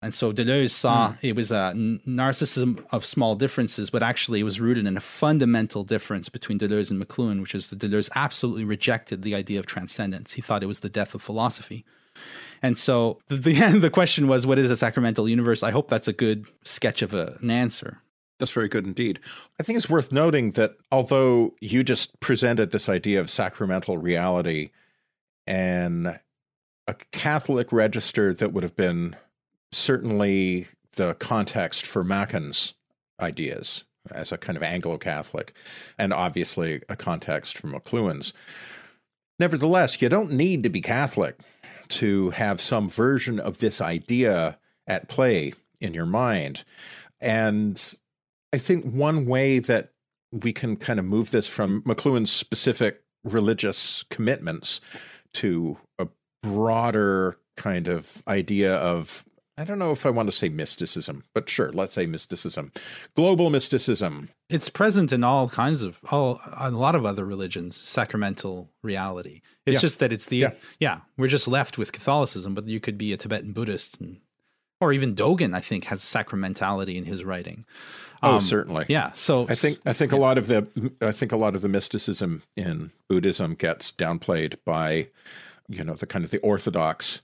[0.00, 1.18] And so Deleuze saw mm.
[1.20, 5.84] it was a narcissism of small differences, but actually it was rooted in a fundamental
[5.84, 10.32] difference between Deleuze and McLuhan, which is that Deleuze absolutely rejected the idea of transcendence.
[10.32, 11.84] He thought it was the death of philosophy.
[12.62, 15.62] And so the, the, the question was, what is a sacramental universe?
[15.62, 18.00] I hope that's a good sketch of a, an answer.
[18.38, 19.20] That's very good indeed.
[19.58, 24.70] I think it's worth noting that although you just presented this idea of sacramental reality
[25.46, 26.18] and
[26.86, 29.16] a Catholic register that would have been
[29.72, 32.74] certainly the context for Machen's
[33.20, 35.52] ideas as a kind of Anglo Catholic,
[35.98, 38.32] and obviously a context for McLuhan's.
[39.38, 41.38] Nevertheless, you don't need to be Catholic
[41.88, 46.64] to have some version of this idea at play in your mind.
[47.20, 47.82] And
[48.56, 49.90] I think one way that
[50.32, 54.80] we can kind of move this from McLuhan's specific religious commitments
[55.34, 56.08] to a
[56.42, 59.26] broader kind of idea of
[59.58, 62.72] I don't know if I want to say mysticism, but sure, let's say mysticism.
[63.14, 64.30] Global mysticism.
[64.48, 69.42] It's present in all kinds of all a lot of other religions, sacramental reality.
[69.66, 69.80] It's yeah.
[69.80, 70.50] just that it's the yeah.
[70.80, 71.00] yeah.
[71.18, 74.20] we're just left with Catholicism, but you could be a Tibetan Buddhist and
[74.80, 77.64] or even Dogen, I think, has sacramentality in his writing.
[78.22, 78.86] Oh, um, certainly.
[78.88, 79.12] Yeah.
[79.12, 80.18] So I think I think yeah.
[80.18, 80.66] a lot of the
[81.00, 85.08] I think a lot of the mysticism in Buddhism gets downplayed by,
[85.68, 87.20] you know, the kind of the orthodox,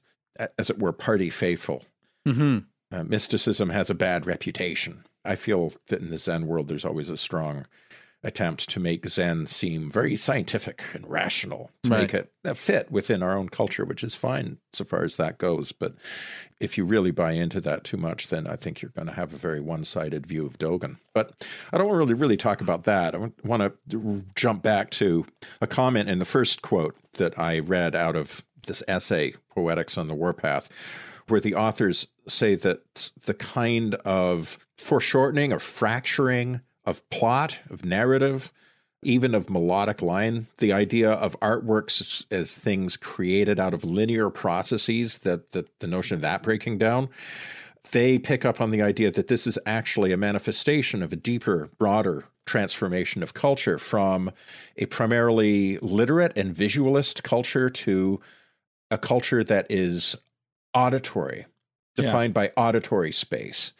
[0.58, 1.84] as it were, party faithful
[2.26, 2.58] Mm-hmm.
[2.96, 5.04] Uh, mysticism has a bad reputation.
[5.24, 7.66] I feel that in the Zen world, there's always a strong
[8.24, 12.00] attempt to make Zen seem very scientific and rational, to right.
[12.00, 15.72] make it fit within our own culture, which is fine so far as that goes.
[15.72, 15.94] But
[16.60, 19.32] if you really buy into that too much, then I think you're going to have
[19.32, 20.98] a very one sided view of Dogen.
[21.12, 23.14] But I don't really, really talk about that.
[23.14, 25.26] I want to jump back to
[25.60, 30.06] a comment in the first quote that I read out of this essay, Poetics on
[30.06, 30.68] the Warpath
[31.28, 38.52] where the authors say that the kind of foreshortening or fracturing of plot, of narrative,
[39.02, 45.18] even of melodic line, the idea of artworks as things created out of linear processes,
[45.18, 47.08] that, that the notion of that breaking down,
[47.90, 51.68] they pick up on the idea that this is actually a manifestation of a deeper,
[51.78, 54.30] broader transformation of culture from
[54.76, 58.20] a primarily literate and visualist culture to
[58.90, 60.16] a culture that is
[60.74, 61.46] auditory,
[61.96, 62.48] defined yeah.
[62.48, 63.72] by auditory space.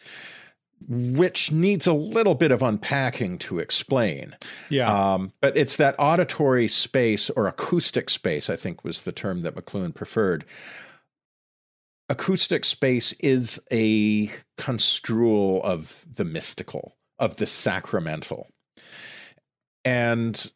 [0.87, 4.35] Which needs a little bit of unpacking to explain.
[4.69, 5.13] Yeah.
[5.13, 9.55] Um, but it's that auditory space or acoustic space, I think was the term that
[9.55, 10.45] McLuhan preferred.
[12.09, 18.47] Acoustic space is a construal of the mystical, of the sacramental.
[19.85, 20.51] And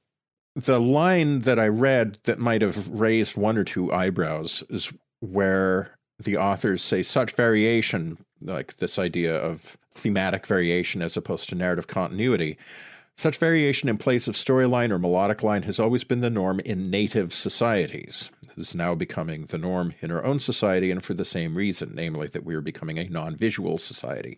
[0.56, 5.97] the line that I read that might have raised one or two eyebrows is where
[6.20, 11.88] the authors say such variation, like this idea of thematic variation as opposed to narrative
[11.88, 12.58] continuity,
[13.18, 16.92] such variation in place of storyline or melodic line has always been the norm in
[16.92, 18.30] native societies.
[18.56, 21.94] This is now becoming the norm in our own society, and for the same reason,
[21.96, 24.38] namely that we are becoming a non visual society.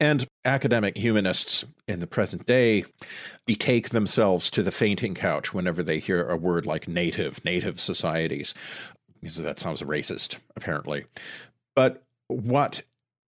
[0.00, 2.84] And academic humanists in the present day
[3.46, 8.54] betake themselves to the fainting couch whenever they hear a word like native, native societies
[9.20, 11.04] because that sounds racist, apparently.
[11.74, 12.82] But what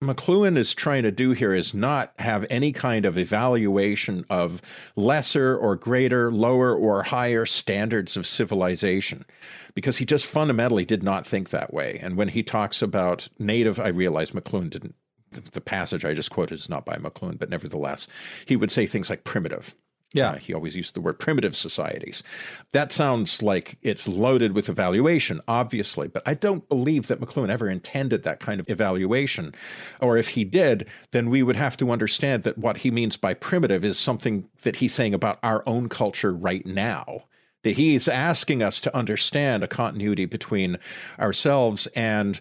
[0.04, 4.62] McLuhan is trying to do here is not have any kind of evaluation of
[4.96, 9.26] lesser or greater, lower or higher standards of civilization,
[9.74, 12.00] because he just fundamentally did not think that way.
[12.02, 14.96] And when he talks about native, I realize McLuhan didn't.
[15.32, 18.08] The passage I just quoted is not by McLuhan, but nevertheless,
[18.46, 19.76] he would say things like primitive
[20.14, 20.32] Yeah.
[20.32, 22.24] uh, he always used the word primitive societies.
[22.72, 27.70] That sounds like it's loaded with evaluation, obviously, but I don't believe that McLuhan ever
[27.70, 29.54] intended that kind of evaluation.
[30.00, 33.34] Or if he did, then we would have to understand that what he means by
[33.34, 37.26] primitive is something that he's saying about our own culture right now.
[37.64, 40.78] That he's asking us to understand a continuity between
[41.20, 42.40] ourselves and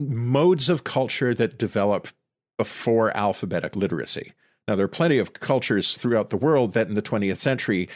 [0.00, 2.08] modes of culture that develop
[2.56, 4.32] before alphabetic literacy.
[4.68, 7.88] Now, there are plenty of cultures throughout the world that in the 20th century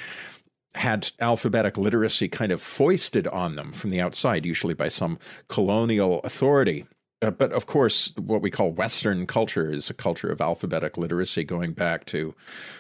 [0.75, 6.21] had alphabetic literacy kind of foisted on them from the outside, usually by some colonial
[6.21, 6.85] authority.
[7.23, 11.45] Uh, but of course, what we call Western culture is a culture of alphabetic literacy
[11.45, 12.35] going back to,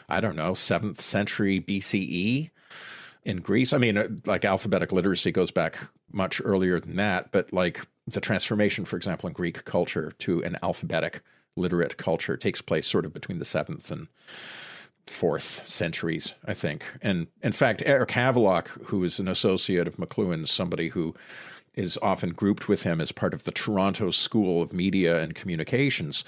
[0.08, 2.50] I don't know, 7th century BCE
[3.24, 3.72] in Greece.
[3.72, 5.78] I mean, uh, like alphabetic literacy goes back
[6.12, 10.58] much earlier than that, but like the transformation, for example, in Greek culture to an
[10.62, 11.22] alphabetic
[11.56, 14.08] literate culture takes place sort of between the seventh and
[15.06, 16.84] fourth centuries, I think.
[17.00, 21.14] And in fact, Eric Havelock, who is an associate of McLuhan's, somebody who
[21.74, 26.24] is often grouped with him as part of the Toronto School of Media and Communications,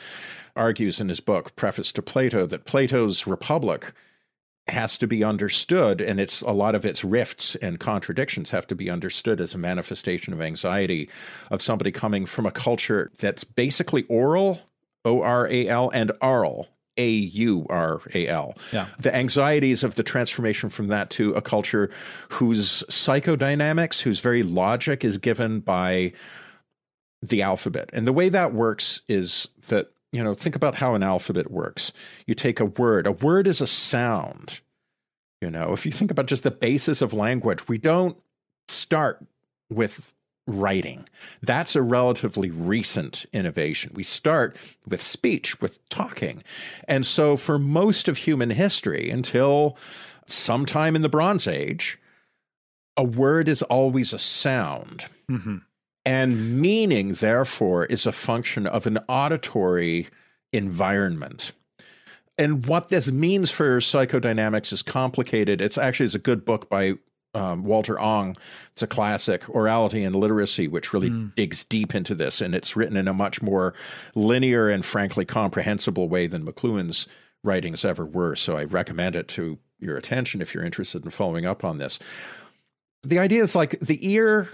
[0.55, 3.93] argues in his book, Preface to Plato, that Plato's Republic
[4.69, 8.75] has to be understood, and it's a lot of its rifts and contradictions have to
[8.75, 11.09] be understood as a manifestation of anxiety
[11.51, 14.61] of somebody coming from a culture that's basically oral,
[15.09, 18.57] O R A L, and aural, A U R A L.
[18.73, 18.87] Yeah.
[18.99, 21.91] The anxieties of the transformation from that to a culture
[22.31, 26.13] whose psychodynamics, whose very logic is given by
[27.23, 27.91] the alphabet.
[27.93, 31.93] And the way that works is that you know, think about how an alphabet works.
[32.27, 34.61] You take a word, a word is a sound.
[35.41, 38.17] You know, if you think about just the basis of language, we don't
[38.69, 39.25] start
[39.71, 40.15] with
[40.49, 41.07] writing.
[41.43, 43.93] That's a relatively recent innovation.
[43.95, 44.57] We start
[44.87, 46.43] with speech, with talking.
[46.89, 49.77] And so for most of human history, until
[50.27, 51.99] sometime in the Bronze Age,
[52.97, 55.05] a word is always a sound.
[55.31, 55.59] Mm-hmm.
[56.05, 60.09] And meaning, therefore, is a function of an auditory
[60.53, 61.53] environment.
[62.39, 65.61] And what this means for psychodynamics is complicated.
[65.61, 66.95] It's actually it's a good book by
[67.39, 68.37] um, Walter Ong.
[68.73, 72.41] It's a classic, Orality and Literacy, which really digs deep into this.
[72.41, 73.75] And it's written in a much more
[74.15, 77.07] linear and frankly comprehensible way than McLuhan's
[77.45, 78.37] writings ever were.
[78.37, 81.99] So I recommend it to your attention if you're interested in following up on this.
[83.05, 84.49] The idea is like the ear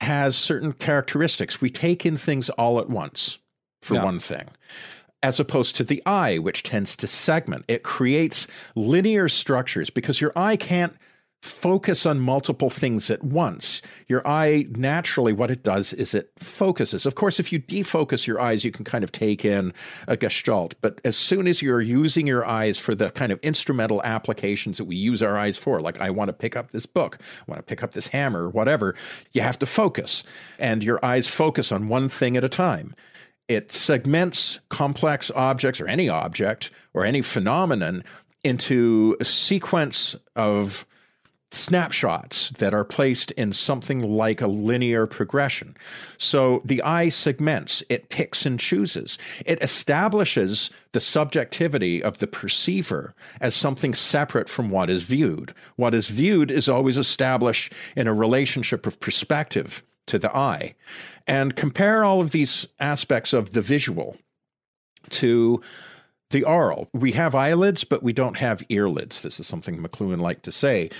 [0.00, 1.60] has certain characteristics.
[1.60, 3.38] We take in things all at once,
[3.82, 4.04] for Yeah.
[4.04, 4.48] one thing,
[5.22, 7.64] as opposed to the eye, which tends to segment.
[7.68, 10.96] It creates linear structures because your eye can't
[11.42, 13.80] focus on multiple things at once.
[14.08, 17.06] Your eye, naturally, what it does is it focuses.
[17.06, 19.72] Of course, if you defocus your eyes, you can kind of take in
[20.06, 20.74] a gestalt.
[20.82, 24.84] But as soon as you're using your eyes for the kind of instrumental applications that
[24.84, 27.58] we use our eyes for, like I want to pick up this book, I want
[27.58, 28.94] to pick up this hammer, whatever,
[29.32, 30.22] you have to focus.
[30.58, 32.94] And your eyes focus on one thing at a time.
[33.48, 38.04] It segments complex objects or any object or any phenomenon
[38.44, 40.86] into a sequence of
[41.52, 45.76] snapshots that are placed in something like a linear progression.
[46.16, 49.18] So the eye segments, it picks and chooses.
[49.44, 55.54] It establishes the subjectivity of the perceiver as something separate from what is viewed.
[55.76, 60.74] What is viewed is always established in a relationship of perspective to the eye.
[61.26, 64.16] And compare all of these aspects of the visual
[65.10, 65.60] to
[66.30, 66.88] the aural.
[66.92, 69.22] We have eyelids, but we don't have earlids.
[69.22, 70.90] This is something McLuhan liked to say.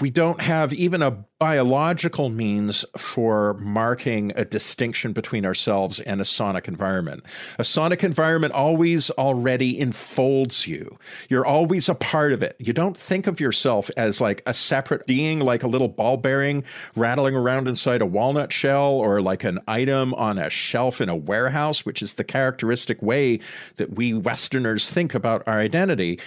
[0.00, 6.24] We don't have even a biological means for marking a distinction between ourselves and a
[6.24, 7.22] sonic environment.
[7.60, 10.98] A sonic environment always already enfolds you.
[11.28, 12.56] You're always a part of it.
[12.58, 16.64] You don't think of yourself as like a separate being, like a little ball bearing
[16.96, 21.16] rattling around inside a walnut shell or like an item on a shelf in a
[21.16, 23.38] warehouse, which is the characteristic way
[23.76, 26.18] that we Westerners think about our identity.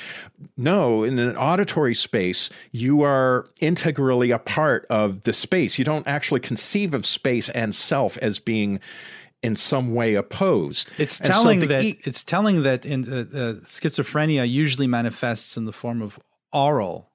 [0.56, 5.78] No, in an auditory space, you are integrally a part of of the space.
[5.78, 8.80] You don't actually conceive of space and self as being
[9.44, 10.90] in some way opposed.
[10.98, 15.66] It's telling so that e- it's telling that in uh, uh, schizophrenia usually manifests in
[15.66, 16.20] the form of
[16.54, 17.12] aural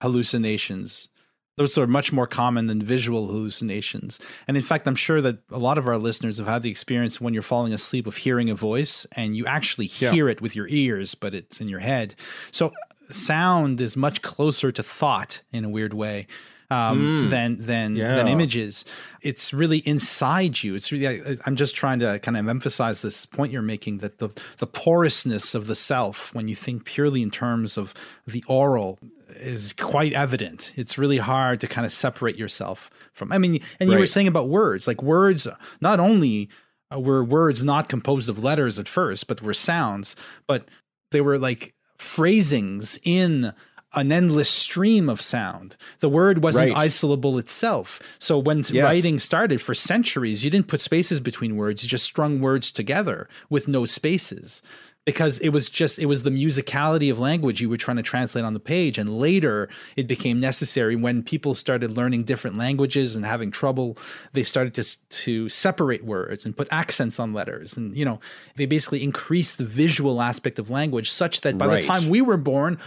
[0.00, 1.08] hallucinations.
[1.56, 4.20] Those are much more common than visual hallucinations.
[4.46, 7.20] And in fact, I'm sure that a lot of our listeners have had the experience
[7.20, 10.32] when you're falling asleep of hearing a voice and you actually hear yeah.
[10.32, 12.14] it with your ears, but it's in your head.
[12.52, 12.72] So
[13.10, 16.28] sound is much closer to thought in a weird way
[16.70, 17.30] um, mm.
[17.30, 18.14] than than yeah.
[18.14, 18.84] than images.
[19.22, 20.74] It's really inside you.
[20.74, 21.38] It's really.
[21.46, 25.54] I'm just trying to kind of emphasize this point you're making that the the porousness
[25.54, 27.94] of the self, when you think purely in terms of
[28.26, 28.98] the oral
[29.36, 30.72] is quite evident.
[30.76, 33.32] It's really hard to kind of separate yourself from.
[33.32, 34.00] I mean, and you right.
[34.00, 35.46] were saying about words, like words,
[35.80, 36.48] not only
[36.96, 40.16] were words not composed of letters at first, but were sounds,
[40.46, 40.68] but
[41.10, 43.52] they were like phrasings in
[43.94, 45.76] an endless stream of sound.
[46.00, 46.78] The word wasn't right.
[46.78, 48.00] isolable itself.
[48.18, 48.82] So when yes.
[48.82, 51.82] writing started for centuries, you didn't put spaces between words.
[51.82, 54.62] You just strung words together with no spaces
[55.08, 58.44] because it was just it was the musicality of language you were trying to translate
[58.44, 59.66] on the page and later
[59.96, 63.96] it became necessary when people started learning different languages and having trouble
[64.34, 68.20] they started to to separate words and put accents on letters and you know
[68.56, 71.80] they basically increased the visual aspect of language such that by right.
[71.80, 72.78] the time we were born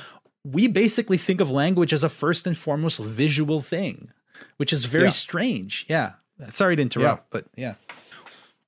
[0.43, 4.11] we basically think of language as a first and foremost visual thing,
[4.57, 5.09] which is very yeah.
[5.09, 5.85] strange.
[5.87, 6.13] Yeah.
[6.49, 7.27] Sorry to interrupt, yeah.
[7.29, 7.75] but yeah.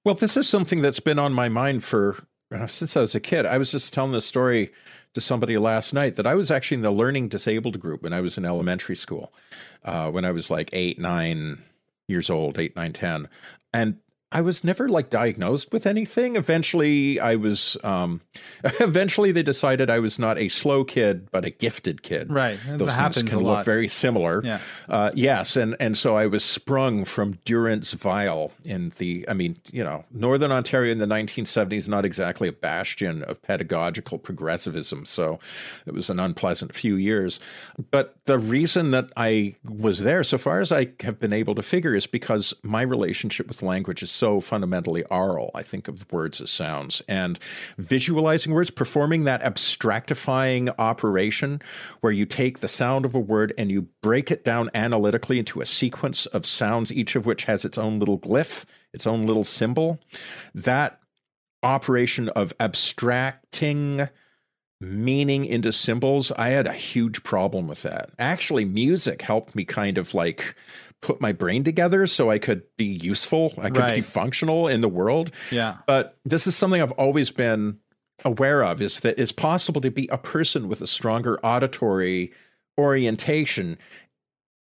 [0.03, 3.19] Well, this is something that's been on my mind for uh, since I was a
[3.19, 3.45] kid.
[3.45, 4.71] I was just telling this story
[5.13, 8.21] to somebody last night that I was actually in the learning disabled group when I
[8.21, 9.33] was in elementary school,
[9.83, 11.63] uh, when I was like eight, nine
[12.07, 13.27] years old, eight, nine, ten.
[13.73, 13.97] And
[14.33, 16.35] I was never like diagnosed with anything.
[16.35, 17.77] Eventually, I was.
[17.83, 18.21] Um,
[18.79, 22.31] eventually, they decided I was not a slow kid, but a gifted kid.
[22.31, 23.65] Right, those that things can look lot.
[23.65, 24.41] very similar.
[24.43, 24.59] Yeah.
[24.89, 29.25] Uh, yes, and and so I was sprung from durance vile in the.
[29.29, 34.17] I mean, you know, Northern Ontario in the 1970s, not exactly a bastion of pedagogical
[34.17, 35.05] progressivism.
[35.05, 35.39] So
[35.85, 37.39] it was an unpleasant few years.
[37.91, 41.61] But the reason that I was there, so far as I have been able to
[41.61, 45.51] figure, is because my relationship with language is so fundamentally aural.
[45.53, 47.39] I think of words as sounds and
[47.77, 51.61] visualizing words, performing that abstractifying operation
[52.01, 55.61] where you take the sound of a word and you break it down analytically into
[55.61, 59.43] a sequence of sounds, each of which has its own little glyph, its own little
[59.43, 59.99] symbol.
[60.53, 60.99] That
[61.61, 64.09] operation of abstracting
[64.81, 68.11] meaning into symbols, I had a huge problem with that.
[68.19, 70.55] Actually, music helped me kind of like
[71.03, 73.95] put my brain together so I could be useful, I could right.
[73.95, 75.31] be functional in the world.
[75.51, 75.77] Yeah.
[75.85, 77.77] But this is something I've always been
[78.25, 82.31] aware of is that it's possible to be a person with a stronger auditory
[82.79, 83.77] orientation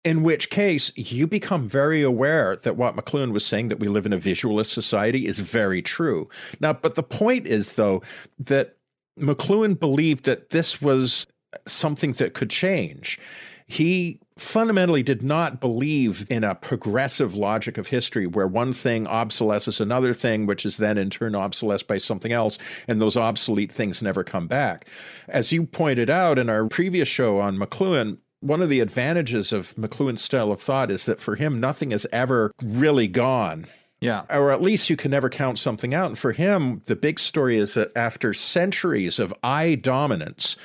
[0.03, 4.05] in which case you become very aware that what McLuhan was saying that we live
[4.05, 6.29] in a visualist society is very true.
[6.59, 8.01] Now, but the point is though
[8.39, 8.77] that
[9.19, 11.25] McLuhan believed that this was
[11.65, 13.19] something that could change.
[13.65, 19.79] He fundamentally did not believe in a progressive logic of history where one thing obsolesces
[19.79, 22.57] another thing, which is then in turn obsolesced by something else,
[22.87, 24.85] and those obsolete things never come back.
[25.27, 29.75] As you pointed out in our previous show on McLuhan, one of the advantages of
[29.75, 33.65] McLuhan's style of thought is that for him, nothing is ever really gone.
[33.99, 34.23] Yeah.
[34.29, 36.07] Or at least you can never count something out.
[36.07, 40.55] And for him, the big story is that after centuries of eye dominance,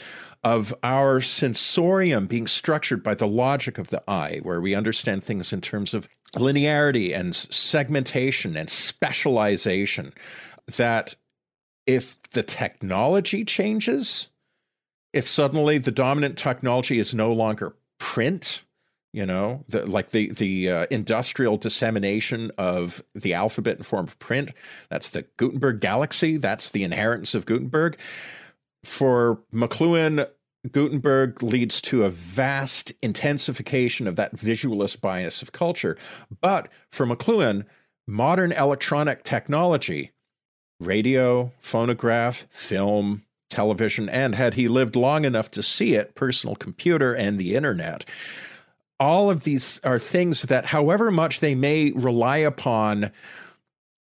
[0.45, 5.53] of our sensorium being structured by the logic of the eye, where we understand things
[5.53, 10.13] in terms of linearity and segmentation and specialization,
[10.77, 11.15] that
[11.87, 14.29] if the technology changes,
[15.13, 18.63] if suddenly the dominant technology is no longer print,
[19.13, 24.19] you know, the, like the the uh, industrial dissemination of the alphabet in form of
[24.19, 24.53] print,
[24.89, 27.99] that's the Gutenberg galaxy, that's the inheritance of Gutenberg
[28.85, 30.29] for McLuhan,
[30.71, 35.97] Gutenberg leads to a vast intensification of that visualist bias of culture.
[36.41, 37.65] But for McLuhan,
[38.07, 40.13] modern electronic technology,
[40.81, 47.15] radio, phonograph, film, television, and had he lived long enough to see it, personal computer
[47.15, 48.05] and the internet.
[48.99, 53.11] All of these are things that, however much they may rely upon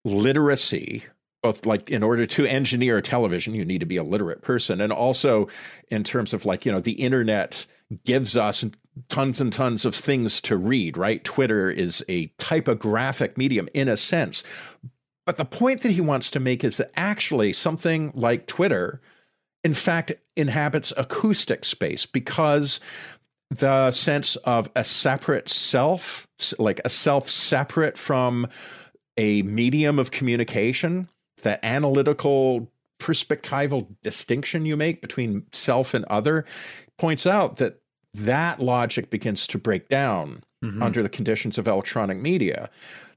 [0.03, 1.05] literacy,
[1.47, 4.81] both like in order to engineer a television, you need to be a literate person,
[4.81, 5.47] and also
[5.89, 7.65] in terms of like, you know, the internet
[8.03, 8.65] gives us
[9.07, 11.23] tons and tons of things to read, right?
[11.23, 14.43] Twitter is a typographic medium in a sense.
[15.25, 18.99] But the point that he wants to make is that actually something like Twitter,
[19.63, 22.81] in fact, inhabits acoustic space because
[23.49, 26.27] the sense of a separate self,
[26.59, 28.47] like a self separate from
[29.17, 31.07] a medium of communication,
[31.43, 32.69] that analytical
[32.99, 36.45] perspectival distinction you make between self and other
[36.97, 37.79] points out that
[38.13, 40.81] that logic begins to break down mm-hmm.
[40.81, 42.69] under the conditions of electronic media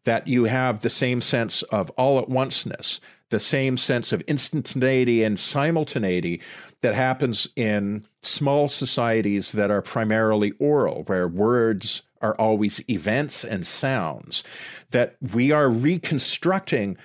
[0.04, 3.00] that you have the same sense of all at onceness
[3.30, 6.40] the same sense of instantaneity and simultaneity
[6.82, 13.66] that happens in small societies that are primarily oral where words are always events and
[13.66, 14.44] sounds
[14.90, 16.98] that we are reconstructing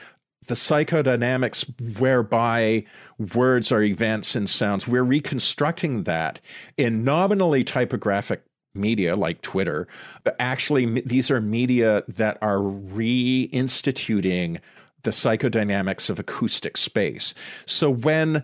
[0.48, 2.86] the psychodynamics whereby
[3.34, 6.40] words are events and sounds, we're reconstructing that
[6.78, 8.44] in nominally typographic
[8.74, 9.88] media like Twitter.
[10.24, 14.60] But actually, these are media that are reinstituting
[15.04, 17.34] the psychodynamics of acoustic space.
[17.66, 18.44] So when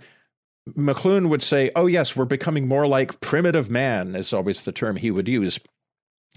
[0.70, 4.96] McLuhan would say, Oh, yes, we're becoming more like primitive man, is always the term
[4.96, 5.60] he would use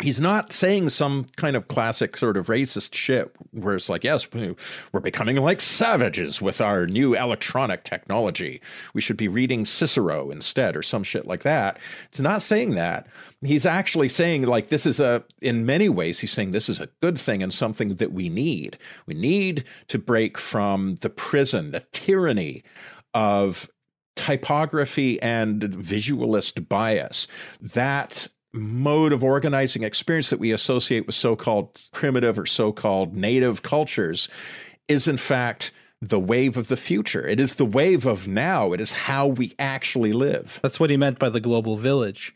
[0.03, 4.27] he's not saying some kind of classic sort of racist shit where it's like, yes,
[4.33, 8.61] we're becoming like savages with our new electronic technology.
[8.93, 11.79] We should be reading Cicero instead or some shit like that.
[12.09, 13.07] It's not saying that.
[13.41, 16.89] He's actually saying, like, this is a, in many ways, he's saying this is a
[17.01, 18.79] good thing and something that we need.
[19.07, 22.65] We need to break from the prison, the tyranny
[23.13, 23.71] of
[24.17, 27.29] typography and visualist bias.
[27.61, 33.15] That mode of organizing experience that we associate with so called primitive or so called
[33.15, 34.29] native cultures
[34.89, 37.27] is, in fact, the wave of the future.
[37.27, 38.73] It is the wave of now.
[38.73, 40.61] It is how we actually live.
[40.63, 42.35] That's what he meant by the global village.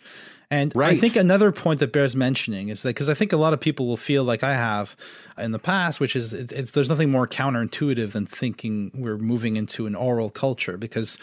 [0.51, 0.97] And right.
[0.97, 3.61] I think another point that bears mentioning is that because I think a lot of
[3.61, 4.97] people will feel like I have
[5.37, 9.87] in the past, which is it, there's nothing more counterintuitive than thinking we're moving into
[9.87, 11.19] an oral culture because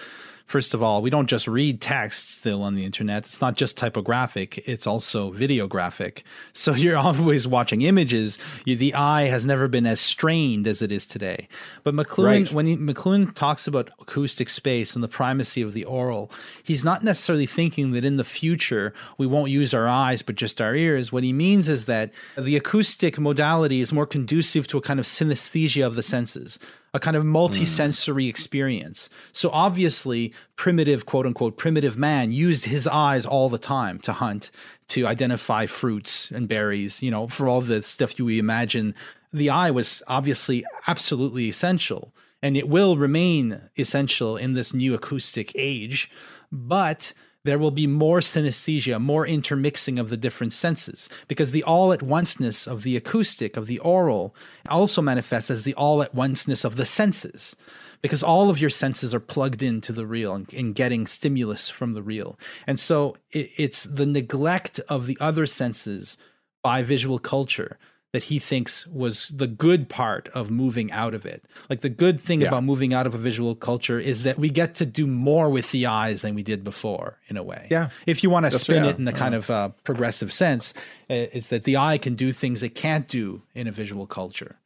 [0.45, 3.25] first of all, we don't just read text still on the internet.
[3.25, 6.23] It's not just typographic, it's also videographic.
[6.53, 8.37] So you're always watching images.
[8.63, 11.47] You, the eye has never been as strained as it is today.
[11.83, 12.51] But McLuhan, right.
[12.51, 16.31] when he, McLuhan talks about acoustic space and the primacy of the oral,
[16.63, 20.61] he's not necessarily thinking that in the future we won't use our eyes but just
[20.61, 21.11] our ears.
[21.11, 25.05] What he means is that the acoustic modality is more conducive to a kind of
[25.05, 26.57] synesthesia of the senses
[26.95, 28.29] a kind of multisensory mm.
[28.29, 29.09] experience.
[29.33, 34.49] So obviously, primitive, quote unquote, primitive man used his eyes all the time to hunt,
[34.87, 38.95] to identify fruits and berries, you know, for all the stuff you imagine.
[39.33, 45.51] The eye was obviously absolutely essential, and it will remain essential in this new acoustic
[45.53, 46.09] age.
[46.49, 47.11] But
[47.45, 52.01] there will be more synesthesia, more intermixing of the different senses, because the all at
[52.01, 54.35] onceness of the acoustic, of the oral,
[54.67, 57.55] also manifests as the all at onceness of the senses,
[58.01, 61.93] because all of your senses are plugged into the real and, and getting stimulus from
[61.93, 62.37] the real.
[62.65, 66.17] And so it, it's the neglect of the other senses
[66.63, 67.77] by visual culture
[68.15, 71.43] that he thinks was the good part of moving out of it.
[71.69, 72.47] Like the good thing yeah.
[72.47, 75.71] about moving out of a visual culture is that we get to do more with
[75.71, 77.67] the eyes than we did before, in a way.
[77.69, 77.89] Yeah.
[78.05, 78.91] If you want to spin yeah.
[78.91, 80.73] it in the kind of uh, progressive sense,
[81.09, 84.59] is that the eye can do things it can't do in a visual culture.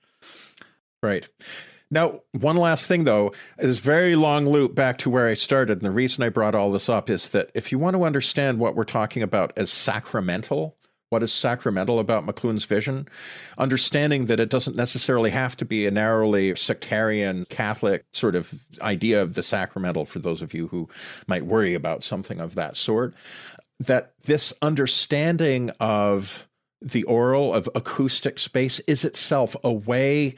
[1.02, 1.28] Right.
[1.90, 5.80] Now, one last thing though, is very long loop back to where I started.
[5.80, 8.60] And the reason I brought all this up is that if you want to understand
[8.60, 10.76] what we're talking about as sacramental,
[11.10, 13.08] what is sacramental about McLuhan's vision,
[13.58, 19.22] understanding that it doesn't necessarily have to be a narrowly sectarian Catholic sort of idea
[19.22, 20.88] of the sacramental for those of you who
[21.28, 23.14] might worry about something of that sort,
[23.80, 26.48] that this understanding of
[26.82, 30.36] the oral, of acoustic space, is itself a way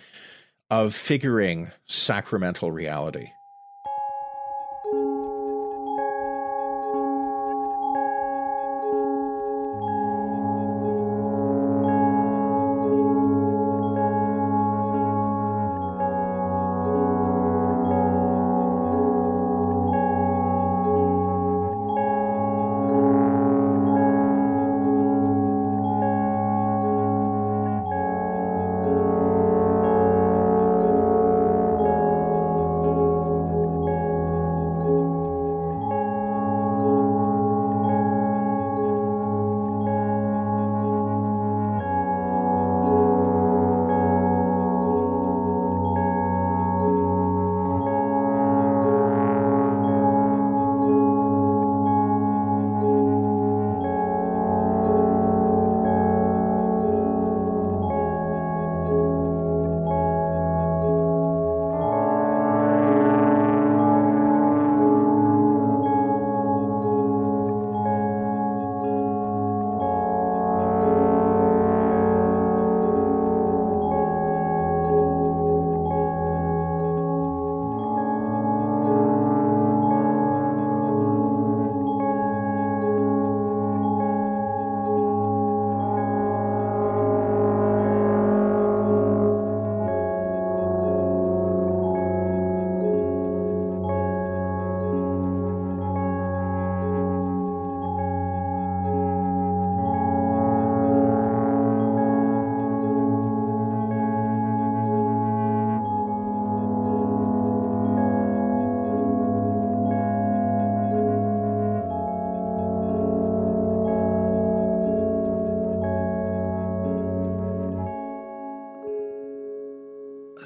[0.70, 3.28] of figuring sacramental reality.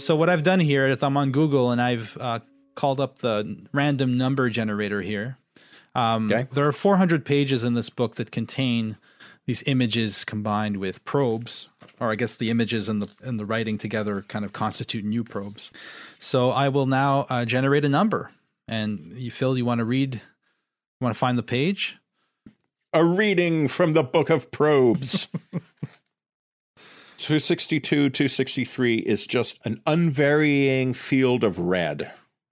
[0.06, 2.40] So what I've done here is I'm on Google and I've uh,
[2.76, 5.40] called up the random number generator here.
[5.96, 6.48] Um, Okay.
[6.54, 8.98] There are 400 pages in this book that contain
[9.48, 13.80] these images combined with probes, or I guess the images and the and the writing
[13.80, 15.72] together kind of constitute new probes.
[16.20, 18.30] So I will now uh, generate a number,
[18.68, 20.16] and you, Phil, you want to read?
[20.16, 21.98] You want to find the page?
[22.94, 25.28] A reading from the Book of Probes.
[27.18, 32.12] 262, 263 is just an unvarying field of red,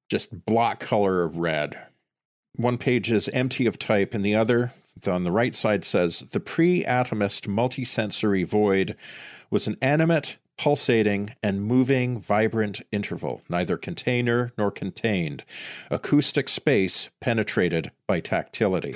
[0.09, 1.77] just block color of red.
[2.55, 4.71] One page is empty of type, and the other,
[5.05, 8.95] on the right side, says the pre atomist multisensory void
[9.49, 15.43] was an animate, pulsating, and moving, vibrant interval, neither container nor contained,
[15.91, 18.95] acoustic space penetrated by tactility.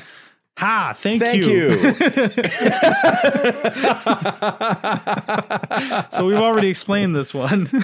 [0.57, 0.93] Ha!
[0.95, 1.69] Thank, Thank you.
[1.69, 1.77] you.
[6.11, 7.69] so we've already explained this one.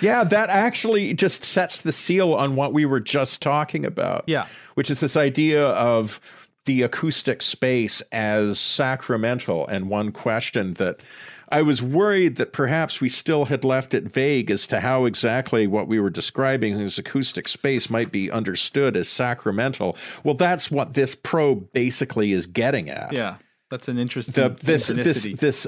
[0.00, 4.24] Yeah, that actually just sets the seal on what we were just talking about.
[4.26, 4.46] Yeah.
[4.74, 6.20] Which is this idea of
[6.64, 9.66] the acoustic space as sacramental.
[9.66, 11.00] And one question that
[11.48, 15.66] I was worried that perhaps we still had left it vague as to how exactly
[15.66, 19.96] what we were describing as acoustic space might be understood as sacramental.
[20.22, 23.12] Well, that's what this probe basically is getting at.
[23.12, 23.36] yeah,
[23.70, 25.66] that's an interesting The, this this this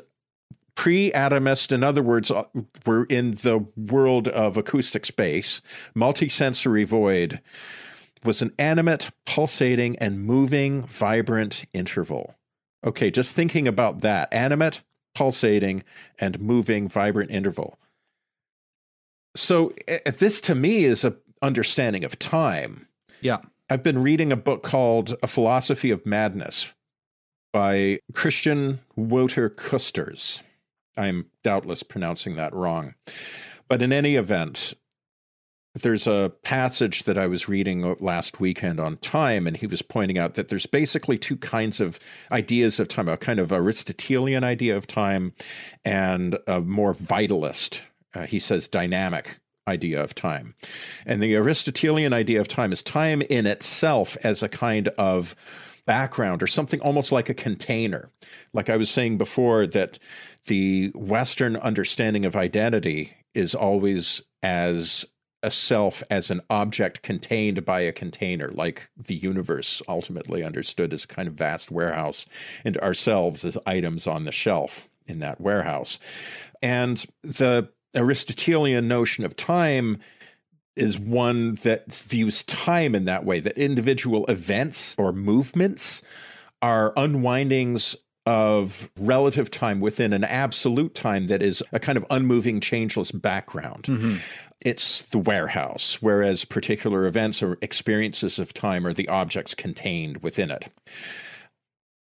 [0.77, 2.45] pre-atomist in other words uh,
[2.85, 5.63] we're in the world of acoustic space
[5.97, 7.41] multisensory void
[8.23, 12.35] was an animate pulsating and moving vibrant interval
[12.87, 14.83] okay just thinking about that animate
[15.17, 15.83] pulsating
[16.19, 17.79] and moving vibrant interval
[19.35, 19.73] so
[20.19, 22.87] this to me is a understanding of time
[23.21, 23.39] yeah.
[23.69, 26.69] I've been reading a book called A Philosophy of Madness
[27.53, 30.43] by Christian Wouter Kusters.
[30.97, 32.95] I'm doubtless pronouncing that wrong.
[33.69, 34.75] But in any event,
[35.83, 40.19] there's a passage that I was reading last weekend on time, and he was pointing
[40.19, 41.99] out that there's basically two kinds of
[42.33, 45.35] ideas of time a kind of Aristotelian idea of time
[45.85, 47.81] and a more vitalist,
[48.15, 50.55] uh, he says, dynamic idea of time.
[51.05, 55.35] And the Aristotelian idea of time is time in itself as a kind of
[55.87, 58.11] background or something almost like a container.
[58.53, 59.99] Like I was saying before, that
[60.47, 65.05] the Western understanding of identity is always as
[65.47, 71.05] a self as an object contained by a container, like the universe ultimately understood as
[71.05, 72.27] a kind of vast warehouse,
[72.65, 76.01] and ourselves as items on the shelf in that warehouse.
[76.61, 80.01] And the Aristotelian notion of time
[80.75, 86.03] is one that views time in that way that individual events or movements
[86.61, 87.95] are unwindings
[88.27, 93.85] of relative time within an absolute time that is a kind of unmoving, changeless background.
[93.85, 94.17] Mm-hmm.
[94.61, 100.51] It's the warehouse, whereas particular events or experiences of time are the objects contained within
[100.51, 100.73] it.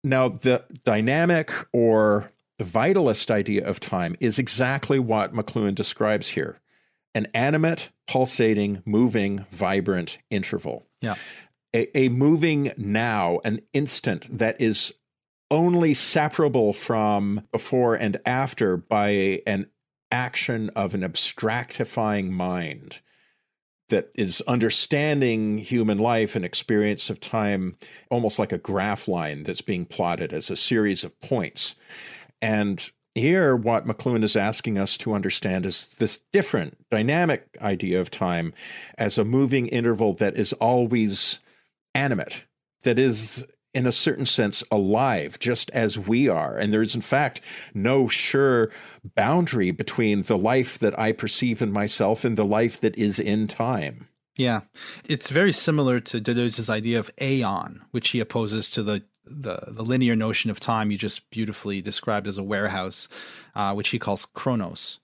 [0.03, 2.31] Now, the dynamic or
[2.61, 6.59] vitalist idea of time is exactly what McLuhan describes here
[7.15, 10.85] an animate, pulsating, moving, vibrant interval.
[11.01, 11.15] Yeah.
[11.73, 14.93] A, a moving now, an instant that is
[15.49, 19.67] only separable from before and after by an
[20.15, 22.99] action of an abstractifying mind
[23.89, 27.75] that is understanding human life and experience of time
[28.09, 31.75] almost like a graph line that's being plotted as a series of points.
[32.41, 38.09] And here, what McLuhan is asking us to understand is this different dynamic idea of
[38.09, 38.53] time
[38.97, 41.39] as a moving interval that is always
[41.93, 42.45] animate,
[42.83, 43.45] that is,
[43.75, 46.57] in a certain sense, alive, just as we are.
[46.57, 47.41] And there is, in fact,
[47.73, 48.71] no sure
[49.15, 53.47] boundary between the life that I perceive in myself and the life that is in
[53.47, 54.07] time.
[54.37, 54.61] Yeah,
[55.07, 59.83] it's very similar to Deleuze's idea of aeon, which he opposes to the the, the
[59.83, 63.07] linear notion of time you just beautifully described as a warehouse,
[63.55, 64.99] uh, which he calls chronos.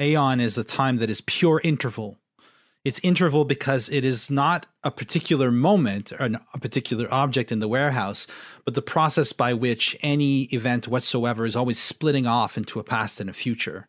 [0.00, 2.18] Aeon is the time that is pure interval.
[2.82, 7.68] It's interval because it is not a particular moment or a particular object in the
[7.68, 8.26] warehouse,
[8.64, 13.20] but the process by which any event whatsoever is always splitting off into a past
[13.20, 13.86] and a future.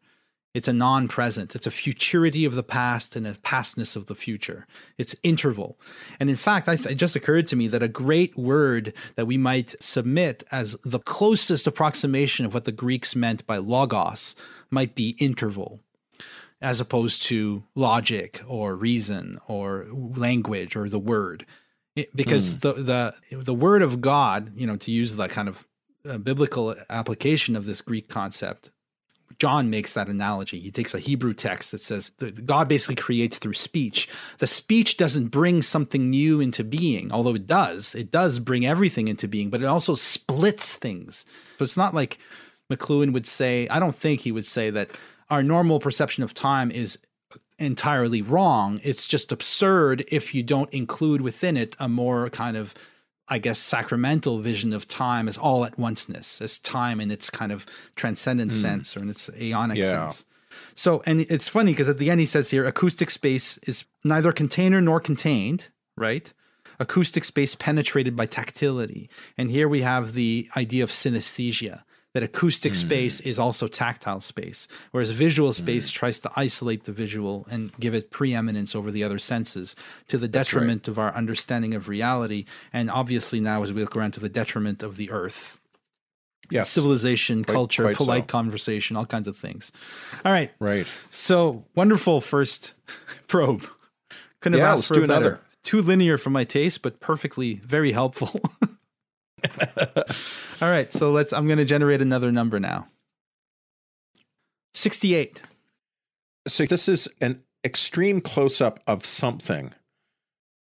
[0.53, 1.55] It's a non present.
[1.55, 4.67] It's a futurity of the past and a pastness of the future.
[4.97, 5.79] It's interval.
[6.19, 9.37] And in fact, th- it just occurred to me that a great word that we
[9.37, 14.35] might submit as the closest approximation of what the Greeks meant by logos
[14.69, 15.79] might be interval,
[16.62, 21.45] as opposed to logic or reason or language or the word.
[21.95, 25.66] It- because the, the, the word of God, you know, to use the kind of
[26.07, 28.72] uh, biblical application of this Greek concept,
[29.39, 30.59] John makes that analogy.
[30.59, 34.07] He takes a Hebrew text that says that God basically creates through speech.
[34.38, 37.95] The speech doesn't bring something new into being, although it does.
[37.95, 41.26] It does bring everything into being, but it also splits things.
[41.57, 42.20] So it's not like
[42.72, 44.91] McLuhan would say, I don't think he would say that
[45.32, 46.99] our normal perception of time is
[47.57, 48.79] entirely wrong.
[48.84, 52.75] It's just absurd if you don't include within it a more kind of
[53.32, 57.53] I guess, sacramental vision of time as all at onceness, as time in its kind
[57.53, 57.65] of
[57.95, 58.61] transcendent mm.
[58.61, 60.09] sense or in its aeonic yeah.
[60.09, 60.25] sense.
[60.75, 64.34] So, and it's funny because at the end he says here, acoustic space is neither
[64.34, 66.34] container nor contained, right?
[66.77, 69.09] Acoustic space penetrated by tactility.
[69.38, 71.84] And here we have the idea of synesthesia
[72.14, 72.76] that acoustic mm.
[72.76, 75.93] space is also tactile space, whereas visual space mm.
[75.93, 79.76] tries to isolate the visual and give it preeminence over the other senses
[80.07, 80.88] to the detriment right.
[80.89, 82.45] of our understanding of reality.
[82.74, 85.57] And obviously, now as we look around, to the detriment of the earth.
[86.49, 86.70] Yes.
[86.70, 88.28] Civilization, quite, culture, quite polite so.
[88.28, 89.72] conversation, all kinds of things.
[90.26, 90.51] All right.
[90.59, 90.86] Right.
[91.09, 92.74] So wonderful first
[93.28, 93.66] probe.
[94.41, 95.39] Couldn't have yeah, asked for another.
[95.64, 98.41] Too linear for my taste, but perfectly, very helpful.
[100.61, 101.33] All right, so let's.
[101.33, 102.87] I'm going to generate another number now.
[104.73, 105.41] Sixty-eight.
[106.47, 109.73] So this is an extreme close-up of something,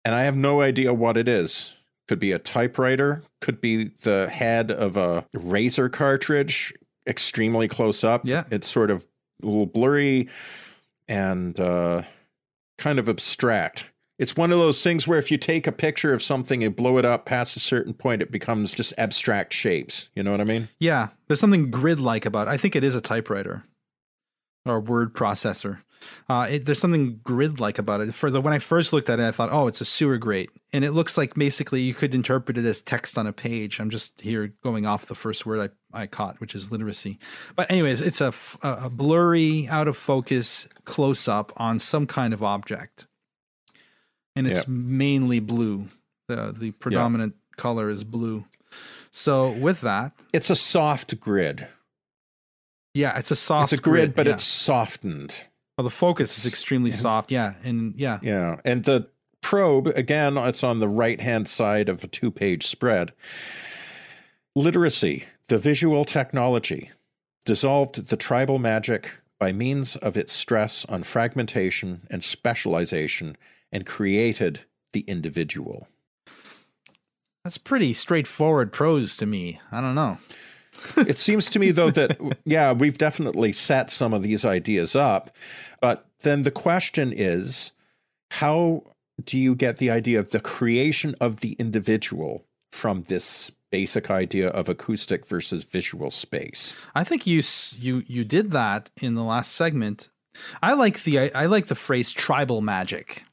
[0.05, 1.75] and I have no idea what it is.
[2.09, 3.23] Could be a typewriter.
[3.41, 6.75] Could be the head of a razor cartridge.
[7.07, 8.23] Extremely close up.
[8.25, 9.07] Yeah, it's sort of
[9.43, 10.29] a little blurry
[11.09, 12.03] and uh,
[12.79, 13.85] kind of abstract.
[14.19, 16.99] It's one of those things where if you take a picture of something and blow
[16.99, 20.09] it up past a certain point, it becomes just abstract shapes.
[20.15, 20.69] You know what I mean?
[20.79, 21.09] Yeah.
[21.27, 22.53] There's something grid like about it.
[22.53, 23.65] I think it is a typewriter
[24.65, 25.81] or a word processor.
[26.29, 28.13] Uh, it, there's something grid like about it.
[28.13, 30.51] For the when I first looked at it, I thought, oh, it's a sewer grate,
[30.73, 33.81] and it looks like basically you could interpret it as text on a page.
[33.81, 37.19] I'm just here going off the first word I, I caught, which is literacy.
[37.57, 42.43] But anyways, it's a, a blurry, out of focus close up on some kind of
[42.43, 43.07] object
[44.37, 44.69] and it's yep.
[44.69, 45.89] mainly blue.
[46.29, 47.57] The the predominant yep.
[47.57, 48.45] color is blue.
[49.11, 51.69] So with that, it's a soft grid.
[52.95, 53.73] Yeah, it's a soft.
[53.73, 54.35] It's a grid, grid but yeah.
[54.35, 55.45] it's softened.
[55.77, 57.31] Well, the focus is extremely soft.
[57.33, 59.09] Yeah, and yeah, yeah, and the
[59.41, 60.39] probe again.
[60.39, 63.13] It's on the right hand side of a two page spread.
[64.57, 66.91] Literacy, the visual technology,
[67.45, 73.37] dissolved the tribal magic by means of its stress on fragmentation and specialization
[73.75, 74.61] and created
[74.95, 75.89] the individual.
[77.45, 79.61] That's pretty straightforward prose to me.
[79.71, 80.19] I don't know.
[80.97, 85.31] it seems to me, though, that, yeah, we've definitely set some of these ideas up.
[85.81, 87.73] But then the question is
[88.31, 88.85] how
[89.23, 94.49] do you get the idea of the creation of the individual from this basic idea
[94.49, 96.75] of acoustic versus visual space?
[96.95, 97.43] I think you
[97.79, 100.09] you you did that in the last segment.
[100.63, 103.25] I like the I, I like the phrase tribal magic.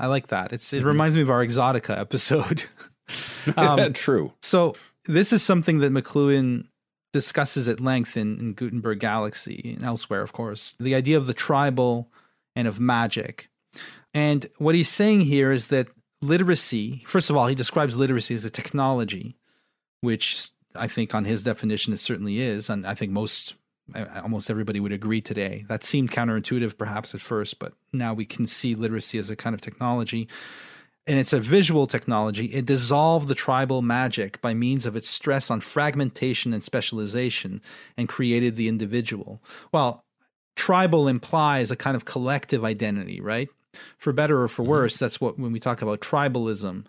[0.00, 0.52] I like that.
[0.52, 0.86] It's it mm-hmm.
[0.86, 2.64] reminds me of our Exotica episode.
[3.56, 4.32] um, True.
[4.42, 4.74] So
[5.04, 6.66] this is something that McLuhan
[7.12, 10.74] discusses at length in, in Gutenberg Galaxy and elsewhere, of course.
[10.80, 12.10] The idea of the tribal
[12.56, 13.48] and of magic.
[14.12, 15.88] And what he's saying here is that
[16.20, 19.36] literacy, first of all, he describes literacy as a technology,
[20.00, 22.68] which I think on his definition it certainly is.
[22.68, 23.54] And I think most
[24.22, 25.64] almost everybody would agree today.
[25.68, 29.54] That seemed counterintuitive perhaps at first, but now we can see literacy as a kind
[29.54, 30.28] of technology.
[31.06, 32.46] And it's a visual technology.
[32.46, 37.60] It dissolved the tribal magic by means of its stress on fragmentation and specialization
[37.96, 39.42] and created the individual.
[39.70, 40.02] Well,
[40.56, 43.48] tribal implies a kind of collective identity, right?
[43.98, 44.70] For better or for mm-hmm.
[44.70, 46.86] worse, that's what when we talk about tribalism,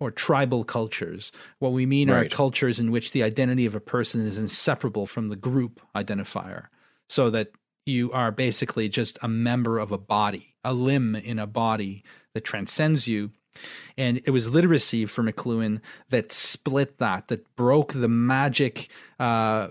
[0.00, 1.32] or tribal cultures.
[1.58, 2.26] What we mean right.
[2.26, 6.66] are cultures in which the identity of a person is inseparable from the group identifier,
[7.08, 7.52] so that
[7.86, 12.44] you are basically just a member of a body, a limb in a body that
[12.44, 13.30] transcends you.
[13.96, 15.80] And it was literacy for McLuhan
[16.10, 18.88] that split that, that broke the magic
[19.18, 19.68] uh,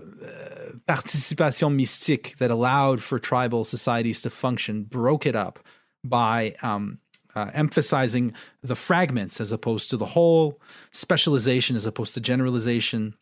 [0.86, 5.60] participation mystique that allowed for tribal societies to function, broke it up
[6.04, 6.98] by um,
[7.38, 8.32] uh, emphasizing
[8.62, 10.60] the fragments as opposed to the whole,
[10.90, 13.14] specialization as opposed to generalization.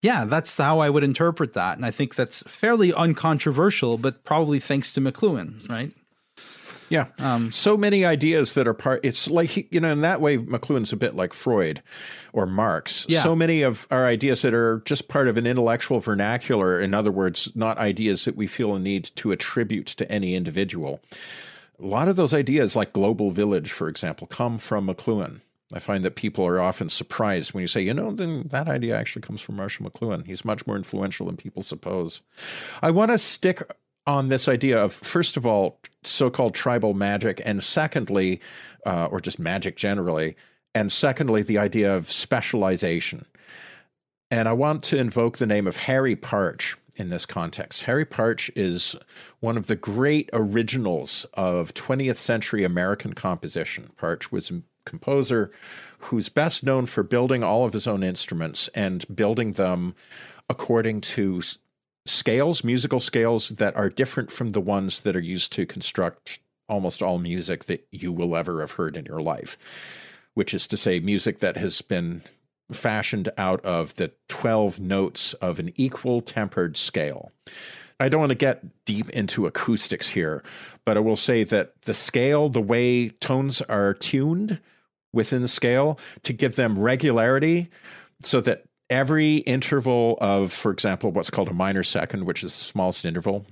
[0.00, 1.76] Yeah, that's how I would interpret that.
[1.76, 5.92] And I think that's fairly uncontroversial, but probably thanks to McLuhan, right?
[6.88, 7.06] Yeah.
[7.18, 10.92] Um, so many ideas that are part, it's like, you know, in that way, McLuhan's
[10.92, 11.82] a bit like Freud
[12.32, 13.04] or Marx.
[13.08, 13.22] Yeah.
[13.22, 17.12] So many of our ideas that are just part of an intellectual vernacular, in other
[17.12, 21.00] words, not ideas that we feel a need to attribute to any individual
[21.80, 25.40] a lot of those ideas, like global village, for example, come from McLuhan.
[25.72, 28.96] I find that people are often surprised when you say, you know, then that idea
[28.96, 30.26] actually comes from Marshall McLuhan.
[30.26, 32.22] He's much more influential than people suppose.
[32.82, 33.62] I want to stick
[34.06, 38.40] on this idea of, first of all, so called tribal magic, and secondly,
[38.86, 40.36] uh, or just magic generally,
[40.74, 43.26] and secondly, the idea of specialization.
[44.30, 47.82] And I want to invoke the name of Harry Partch in this context.
[47.84, 48.96] Harry Partch is
[49.40, 53.90] one of the great originals of 20th century American composition.
[53.96, 55.50] Partch was a composer
[55.98, 59.94] who's best known for building all of his own instruments and building them
[60.48, 61.42] according to
[62.06, 67.02] scales, musical scales that are different from the ones that are used to construct almost
[67.02, 69.58] all music that you will ever have heard in your life,
[70.34, 72.22] which is to say, music that has been
[72.72, 77.32] fashioned out of the 12 notes of an equal tempered scale.
[78.00, 80.42] I don't want to get deep into acoustics here,
[80.84, 84.60] but I will say that the scale, the way tones are tuned
[85.12, 87.70] within the scale to give them regularity
[88.22, 92.64] so that every interval of, for example, what's called a minor second, which is the
[92.64, 93.46] smallest interval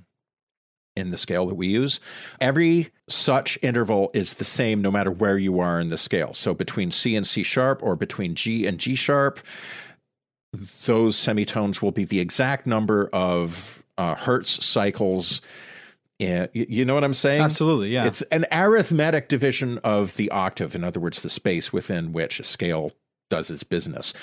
[0.97, 1.99] in the scale that we use,
[2.41, 6.33] every such interval is the same no matter where you are in the scale.
[6.33, 9.39] So between C and C sharp or between G and G sharp,
[10.85, 15.41] those semitones will be the exact number of uh, hertz cycles.
[16.19, 17.41] Uh, you know what I'm saying?
[17.41, 18.07] Absolutely, yeah.
[18.07, 22.43] It's an arithmetic division of the octave, in other words, the space within which a
[22.43, 22.91] scale
[23.29, 24.13] does its business.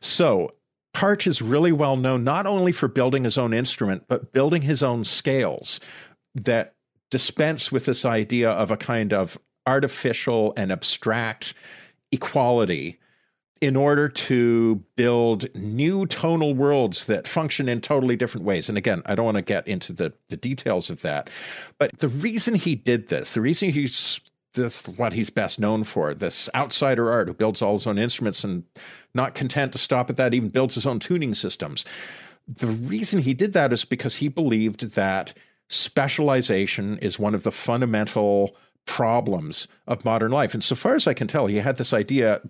[0.00, 0.52] So
[0.94, 4.82] Partch is really well known not only for building his own instrument, but building his
[4.82, 5.80] own scales
[6.34, 6.74] that
[7.10, 11.54] dispense with this idea of a kind of artificial and abstract
[12.12, 12.98] equality
[13.60, 18.68] in order to build new tonal worlds that function in totally different ways.
[18.68, 21.30] And again, I don't want to get into the, the details of that.
[21.78, 24.20] But the reason he did this, the reason he's
[24.54, 28.44] this what he's best known for this outsider art who builds all his own instruments
[28.44, 28.62] and
[29.12, 31.84] not content to stop at that even builds his own tuning systems
[32.46, 35.36] the reason he did that is because he believed that
[35.68, 38.56] specialization is one of the fundamental
[38.86, 42.40] problems of modern life and so far as i can tell he had this idea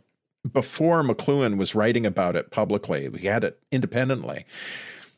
[0.52, 4.44] before mcluhan was writing about it publicly he had it independently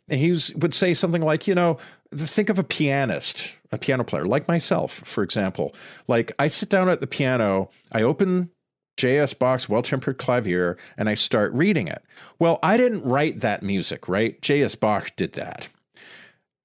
[0.08, 1.78] and he was, would say something like you know
[2.14, 5.74] think of a pianist, a piano player like myself, for example.
[6.08, 8.50] Like I sit down at the piano, I open
[8.96, 9.34] J.S.
[9.34, 12.02] Bach's Well Tempered Clavier, and I start reading it.
[12.38, 14.40] Well, I didn't write that music, right?
[14.40, 14.74] J.S.
[14.74, 15.68] Bach did that.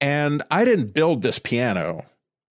[0.02, 2.06] And I didn't build this piano.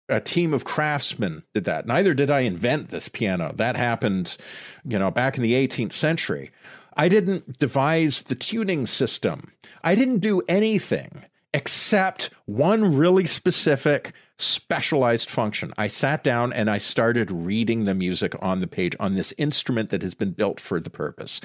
[0.07, 1.85] A team of craftsmen did that.
[1.85, 3.53] Neither did I invent this piano.
[3.53, 4.37] That happened,
[4.85, 6.51] you know, back in the 18th century.
[6.95, 9.51] I didn't devise the tuning system.
[9.83, 11.23] I didn't do anything
[11.53, 15.73] except one really specific specialized function.
[15.77, 19.89] I sat down and I started reading the music on the page on this instrument
[19.89, 21.41] that has been built for the purpose.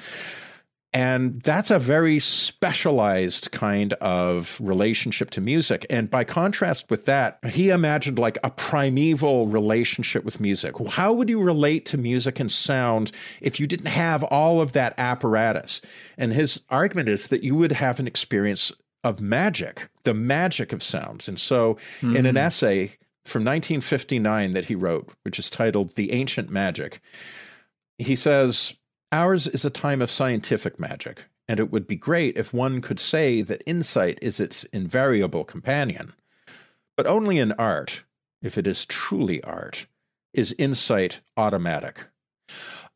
[0.93, 5.85] And that's a very specialized kind of relationship to music.
[5.89, 10.75] And by contrast with that, he imagined like a primeval relationship with music.
[10.87, 13.11] How would you relate to music and sound
[13.41, 15.81] if you didn't have all of that apparatus?
[16.17, 18.71] And his argument is that you would have an experience
[19.03, 21.27] of magic, the magic of sounds.
[21.27, 22.15] And so, mm-hmm.
[22.15, 22.39] in an hmm.
[22.39, 27.01] essay from 1959 that he wrote, which is titled The Ancient Magic,
[27.97, 28.73] he says,
[29.11, 32.99] Ours is a time of scientific magic, and it would be great if one could
[32.99, 36.13] say that insight is its invariable companion.
[36.97, 38.03] But only in art,
[38.41, 39.87] if it is truly art,
[40.33, 42.07] is insight automatic.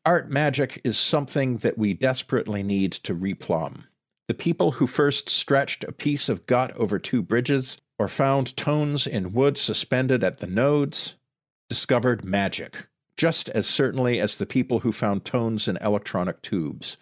[0.04, 3.84] Art magic is something that we desperately need to replumb.
[4.28, 9.06] The people who first stretched a piece of gut over two bridges or found tones
[9.06, 11.14] in wood suspended at the nodes
[11.68, 16.96] discovered magic, just as certainly as the people who found tones in electronic tubes.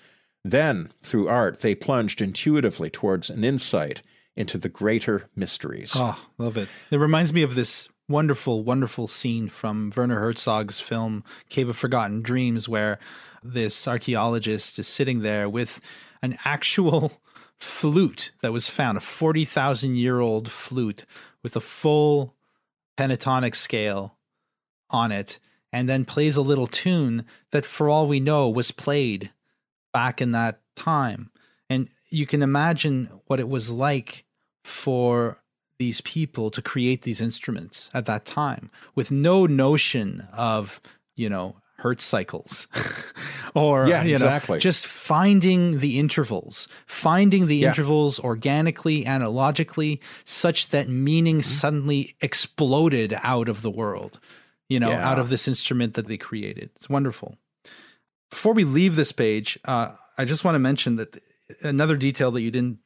[0.44, 4.02] Then, through art, they plunged intuitively towards an insight
[4.36, 5.92] into the greater mysteries.
[5.94, 6.68] Oh, love it.
[6.90, 12.22] It reminds me of this wonderful, wonderful scene from Werner Herzog's film Cave of Forgotten
[12.22, 12.98] Dreams, where
[13.42, 15.80] this archaeologist is sitting there with
[16.22, 17.12] an actual
[17.58, 21.04] flute that was found, a 40,000 year old flute
[21.42, 22.34] with a full
[22.98, 24.16] pentatonic scale
[24.90, 25.38] on it,
[25.73, 29.31] and then plays a little tune that, for all we know, was played
[29.93, 31.31] back in that time.
[31.68, 34.25] And you can imagine what it was like
[34.64, 35.39] for
[35.79, 40.81] these people to create these instruments at that time with no notion of,
[41.16, 42.68] you know, hertz cycles
[43.55, 44.57] or yeah, you exactly.
[44.57, 47.68] know just finding the intervals finding the yeah.
[47.68, 51.43] intervals organically analogically such that meaning mm-hmm.
[51.43, 54.21] suddenly exploded out of the world
[54.71, 55.07] you know yeah.
[55.07, 57.37] out of this instrument that they created it's wonderful
[58.31, 61.18] before we leave this page uh, i just want to mention that
[61.62, 62.79] another detail that you didn't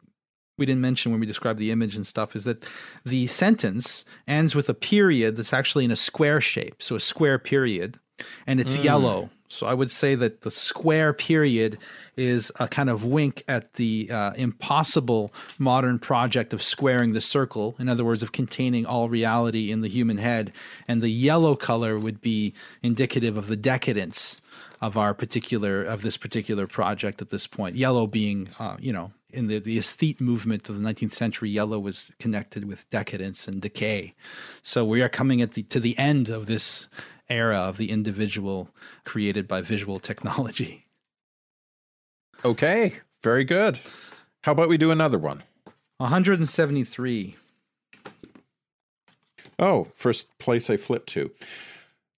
[0.57, 2.65] we didn't mention when we described the image and stuff is that
[3.05, 7.39] the sentence ends with a period that's actually in a square shape, so a square
[7.39, 7.99] period,
[8.47, 8.85] and it's mm.
[8.85, 9.31] yellow.
[9.55, 11.79] So I would say that the square period
[12.17, 17.75] is a kind of wink at the uh, impossible modern project of squaring the circle.
[17.79, 20.53] In other words, of containing all reality in the human head.
[20.89, 22.53] And the yellow color would be
[22.83, 24.41] indicative of the decadence
[24.81, 27.77] of our particular of this particular project at this point.
[27.77, 31.79] Yellow being, uh, you know, in the, the aesthete movement of the 19th century, yellow
[31.79, 34.15] was connected with decadence and decay.
[34.63, 36.89] So we are coming at the to the end of this
[37.29, 38.69] era of the individual
[39.05, 40.81] created by visual technology.
[42.45, 43.81] Okay, very good.
[44.43, 45.43] How about we do another one?
[45.97, 47.37] 173.
[49.59, 51.31] Oh, first place I flip to.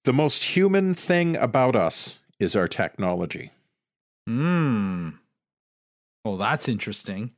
[0.04, 3.52] The most human thing about us is our technology.
[4.26, 5.10] Hmm.
[6.24, 7.32] Well, that's interesting.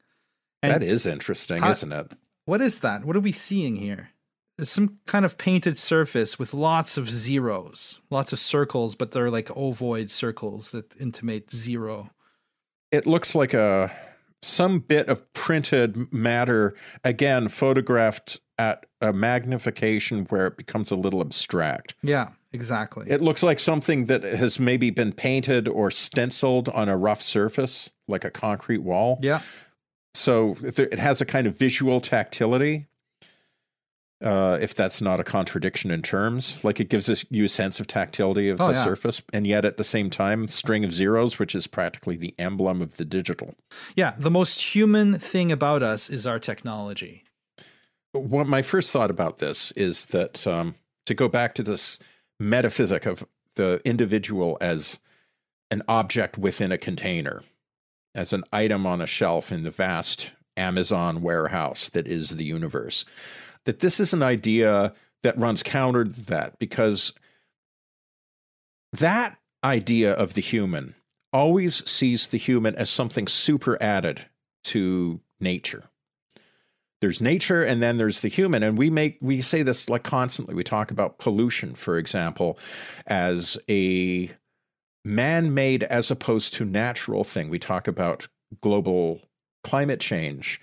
[0.62, 2.12] And that is interesting, how, isn't it?
[2.46, 3.04] What is that?
[3.04, 4.10] What are we seeing here?
[4.58, 9.30] There's some kind of painted surface with lots of zeros, lots of circles, but they're
[9.30, 12.10] like ovoid circles that intimate zero.
[12.90, 13.92] It looks like a
[14.42, 21.20] some bit of printed matter again photographed at a magnification where it becomes a little
[21.20, 21.94] abstract.
[22.02, 23.08] Yeah, exactly.
[23.08, 27.90] It looks like something that has maybe been painted or stenciled on a rough surface,
[28.08, 29.20] like a concrete wall.
[29.22, 29.42] Yeah.
[30.14, 32.88] So it has a kind of visual tactility.
[34.20, 37.78] Uh, if that's not a contradiction in terms, like it gives us you a sense
[37.78, 38.82] of tactility of oh, the yeah.
[38.82, 42.82] surface, and yet at the same time, string of zeros, which is practically the emblem
[42.82, 43.54] of the digital.
[43.94, 47.22] Yeah, the most human thing about us is our technology
[48.12, 50.74] what my first thought about this is that um,
[51.06, 51.98] to go back to this
[52.40, 54.98] metaphysic of the individual as
[55.70, 57.42] an object within a container,
[58.14, 63.04] as an item on a shelf in the vast Amazon warehouse that is the universe,
[63.68, 67.12] that this is an idea that runs counter to that because
[68.94, 70.94] that idea of the human
[71.34, 74.24] always sees the human as something super added
[74.64, 75.84] to nature.
[77.02, 80.54] There's nature and then there's the human and we make we say this like constantly.
[80.54, 82.58] We talk about pollution for example
[83.06, 84.30] as a
[85.04, 87.50] man-made as opposed to natural thing.
[87.50, 88.28] We talk about
[88.62, 89.20] global
[89.62, 90.58] climate change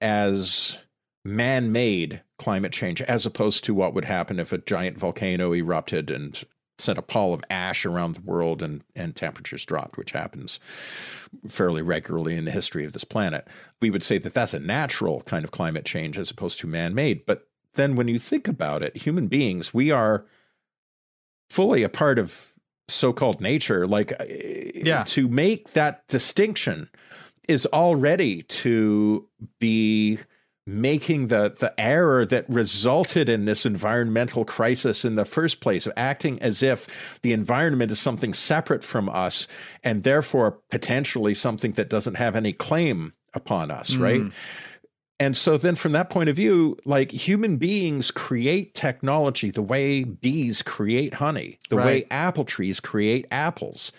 [0.00, 0.78] as
[1.24, 6.44] man-made climate change as opposed to what would happen if a giant volcano erupted and
[6.78, 10.60] sent a pall of ash around the world and, and temperatures dropped, which happens
[11.46, 13.46] fairly regularly in the history of this planet.
[13.80, 16.94] We would say that that's a natural kind of climate change as opposed to man
[16.94, 17.26] made.
[17.26, 20.24] But then when you think about it, human beings, we are
[21.50, 22.52] fully a part of
[22.86, 23.86] so called nature.
[23.86, 25.02] Like, uh, yeah.
[25.04, 26.88] to make that distinction
[27.48, 29.26] is already to
[29.58, 30.18] be
[30.68, 35.92] making the the error that resulted in this environmental crisis in the first place of
[35.96, 36.86] acting as if
[37.22, 39.48] the environment is something separate from us
[39.82, 44.00] and therefore potentially something that doesn't have any claim upon us mm.
[44.00, 44.32] right
[45.18, 50.04] and so then from that point of view like human beings create technology the way
[50.04, 51.86] bees create honey the right.
[51.86, 53.90] way apple trees create apples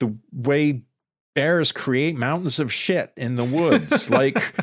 [0.00, 0.82] the way
[1.34, 4.54] bears create mountains of shit in the woods like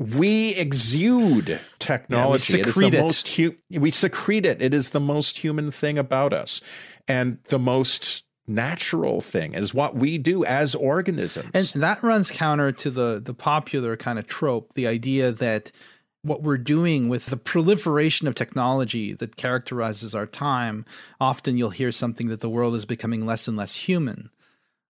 [0.00, 2.54] we exude technology.
[2.54, 2.94] Yeah, we secrete it.
[2.94, 4.62] Is the Most hu- we secrete it.
[4.62, 6.62] It is the most human thing about us,
[7.06, 11.50] and the most natural thing is what we do as organisms.
[11.52, 15.70] And that runs counter to the the popular kind of trope, the idea that
[16.22, 20.86] what we're doing with the proliferation of technology that characterizes our time,
[21.20, 24.30] often you'll hear something that the world is becoming less and less human.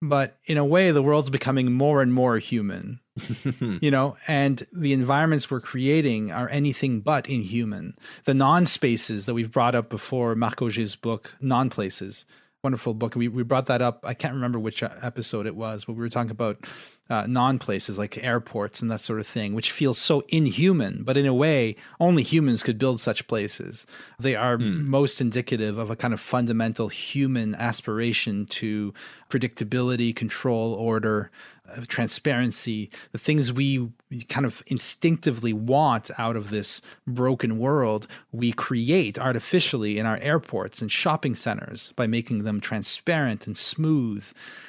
[0.01, 3.01] But in a way, the world's becoming more and more human
[3.81, 7.97] you know, and the environments we're creating are anything but inhuman.
[8.25, 12.27] The non spaces that we've brought up before, Marc Augé's book, Non Places,
[12.65, 13.15] wonderful book.
[13.15, 14.01] We, we brought that up.
[14.03, 16.65] I can't remember which episode it was, but we were talking about
[17.11, 21.05] uh, non places like airports and that sort of thing, which feels so inhuman.
[21.05, 23.87] But in a way, only humans could build such places.
[24.19, 24.85] They are mm.
[24.85, 28.95] most indicative of a kind of fundamental human aspiration to
[29.29, 31.31] predictability, control, order,
[31.75, 33.91] Uh, transparency, the things we
[34.29, 40.81] kind of instinctively want out of this broken world, we create artificially in our airports
[40.81, 44.25] and shopping centers by making them transparent and smooth.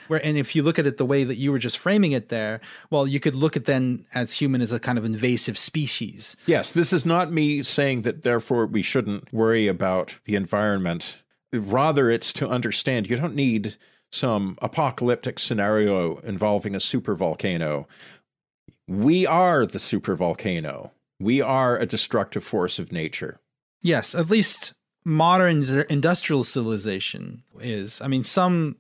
[0.08, 2.30] Where, and if you look at it the way that you were just framing it
[2.30, 6.36] there, well, you could look at then as human as a kind of invasive species.
[6.46, 11.20] Yes, this is not me saying that therefore we shouldn't worry about the environment.
[11.54, 13.78] Rather, it's to understand you don't need
[14.16, 17.86] some apocalyptic scenario involving a supervolcano.
[18.88, 20.92] we are the supervolcano.
[21.20, 23.40] We are a destructive force of nature.
[23.82, 24.74] Yes, at least
[25.06, 28.02] modern industrial civilization is.
[28.02, 28.78] I mean, some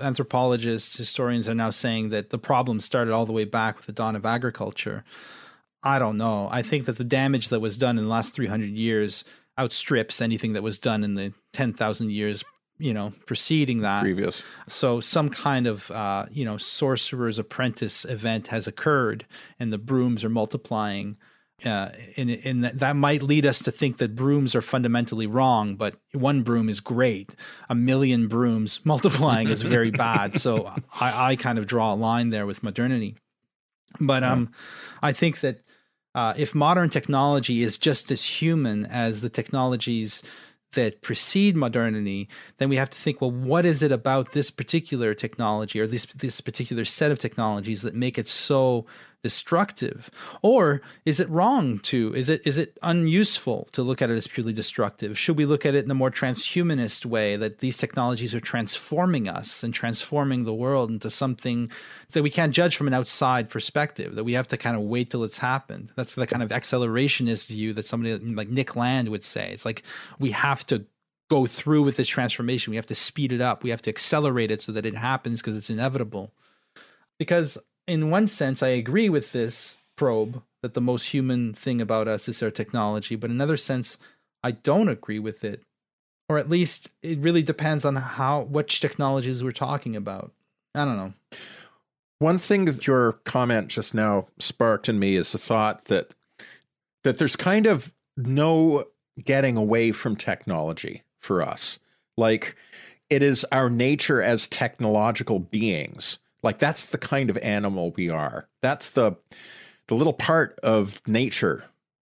[0.00, 3.92] anthropologists, historians are now saying that the problem started all the way back with the
[3.92, 5.04] dawn of agriculture.
[5.82, 6.48] I don't know.
[6.50, 9.24] I think that the damage that was done in the last 300 years
[9.58, 12.44] outstrips anything that was done in the 10,000 years
[12.78, 18.48] you know preceding that previous so some kind of uh, you know sorcerer's apprentice event
[18.48, 19.26] has occurred
[19.58, 21.16] and the brooms are multiplying
[21.64, 25.74] uh, and, and that, that might lead us to think that brooms are fundamentally wrong,
[25.74, 27.34] but one broom is great.
[27.70, 30.38] A million brooms multiplying is very bad.
[30.38, 30.66] So
[31.00, 33.16] I, I kind of draw a line there with modernity.
[33.98, 34.52] But um,
[35.02, 35.62] I think that
[36.14, 40.22] uh, if modern technology is just as human as the technologies
[40.76, 45.12] that precede modernity, then we have to think, well, what is it about this particular
[45.12, 48.86] technology or this this particular set of technologies that make it so
[49.22, 50.10] destructive?
[50.42, 54.26] Or is it wrong to is it is it unuseful to look at it as
[54.26, 55.18] purely destructive?
[55.18, 59.28] Should we look at it in a more transhumanist way that these technologies are transforming
[59.28, 61.70] us and transforming the world into something
[62.12, 65.10] that we can't judge from an outside perspective that we have to kind of wait
[65.10, 65.92] till it's happened?
[65.96, 69.50] That's the kind of accelerationist view that somebody like Nick Land would say.
[69.52, 69.82] It's like
[70.18, 70.86] we have to
[71.28, 72.70] go through with this transformation.
[72.70, 73.62] We have to speed it up.
[73.62, 76.32] We have to accelerate it so that it happens because it's inevitable.
[77.18, 82.08] Because in one sense, I agree with this probe that the most human thing about
[82.08, 83.98] us is our technology, but in another sense,
[84.42, 85.62] I don't agree with it.
[86.28, 90.32] Or at least it really depends on how which technologies we're talking about.
[90.74, 91.12] I don't know.
[92.18, 96.14] One thing that your comment just now sparked in me is the thought that
[97.04, 98.84] that there's kind of no
[99.22, 101.78] getting away from technology for us.
[102.16, 102.56] Like
[103.08, 108.48] it is our nature as technological beings like that's the kind of animal we are.
[108.62, 109.16] That's the
[109.88, 111.64] the little part of nature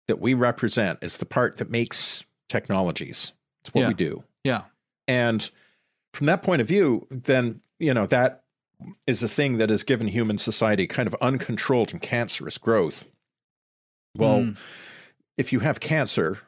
[0.08, 3.34] that we represent is the part that makes technologies.
[3.62, 3.88] It's what yeah.
[3.90, 4.24] we do.
[4.44, 4.64] Yeah.
[5.08, 5.50] And
[6.14, 8.44] from that point of view, then, you know, that
[9.06, 13.08] is a thing that has given human society kind of uncontrolled and cancerous growth.
[14.16, 14.58] Well, mm.
[15.38, 16.40] if you have cancer,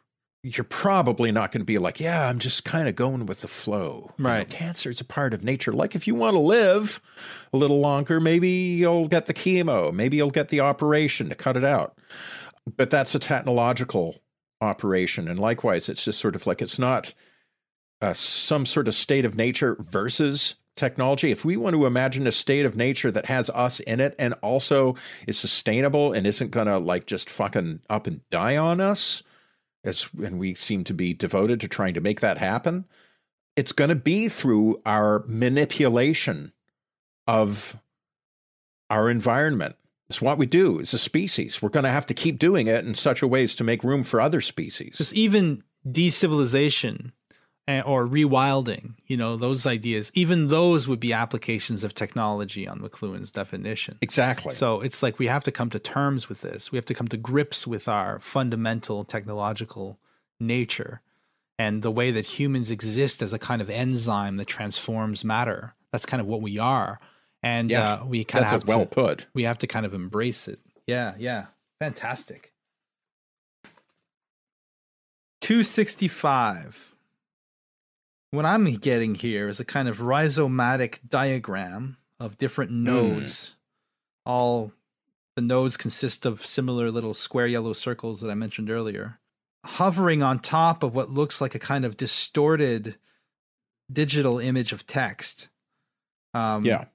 [0.41, 3.47] you're probably not going to be like, yeah, I'm just kind of going with the
[3.47, 4.11] flow.
[4.17, 4.39] Right.
[4.39, 5.73] You know, cancer is a part of nature.
[5.73, 7.01] Like if you want to live
[7.51, 11.57] a little longer, maybe you'll get the chemo, maybe you'll get the operation to cut
[11.57, 11.97] it out.
[12.77, 14.15] But that's a technological
[14.61, 15.27] operation.
[15.27, 17.13] And likewise, it's just sort of like it's not
[18.01, 21.31] uh, some sort of state of nature versus technology.
[21.31, 24.33] If we want to imagine a state of nature that has us in it and
[24.35, 24.95] also
[25.27, 29.23] is sustainable and isn't going to like just fucking up and die on us
[29.83, 32.85] as and we seem to be devoted to trying to make that happen,
[33.55, 36.53] it's going to be through our manipulation
[37.27, 37.77] of
[38.89, 39.75] our environment.
[40.09, 41.61] It's what we do as a species.
[41.61, 44.03] We're going to have to keep doing it in such a ways to make room
[44.03, 44.97] for other species.
[44.97, 47.11] Just even decivilization
[47.85, 53.31] or rewilding, you know, those ideas, even those would be applications of technology on McLuhan's
[53.31, 53.97] definition.
[54.01, 54.53] Exactly.
[54.53, 56.71] So it's like we have to come to terms with this.
[56.71, 59.99] We have to come to grips with our fundamental technological
[60.39, 61.01] nature
[61.59, 65.75] and the way that humans exist as a kind of enzyme that transforms matter.
[65.91, 66.99] That's kind of what we are.
[67.43, 69.27] And yeah, uh, we kind of have well to, put.
[69.33, 70.59] We have to kind of embrace it.
[70.87, 71.47] Yeah, yeah.
[71.79, 72.53] Fantastic.
[75.41, 76.95] 265
[78.31, 82.83] what I'm getting here is a kind of rhizomatic diagram of different hmm.
[82.83, 83.49] nodes.
[83.49, 83.53] Mm.
[84.25, 84.71] All
[85.35, 89.19] the nodes consist of similar little square yellow circles that I mentioned earlier,
[89.65, 92.97] hovering on top of what looks like a kind of distorted
[93.91, 95.49] digital image of text.
[96.33, 96.85] Um, yeah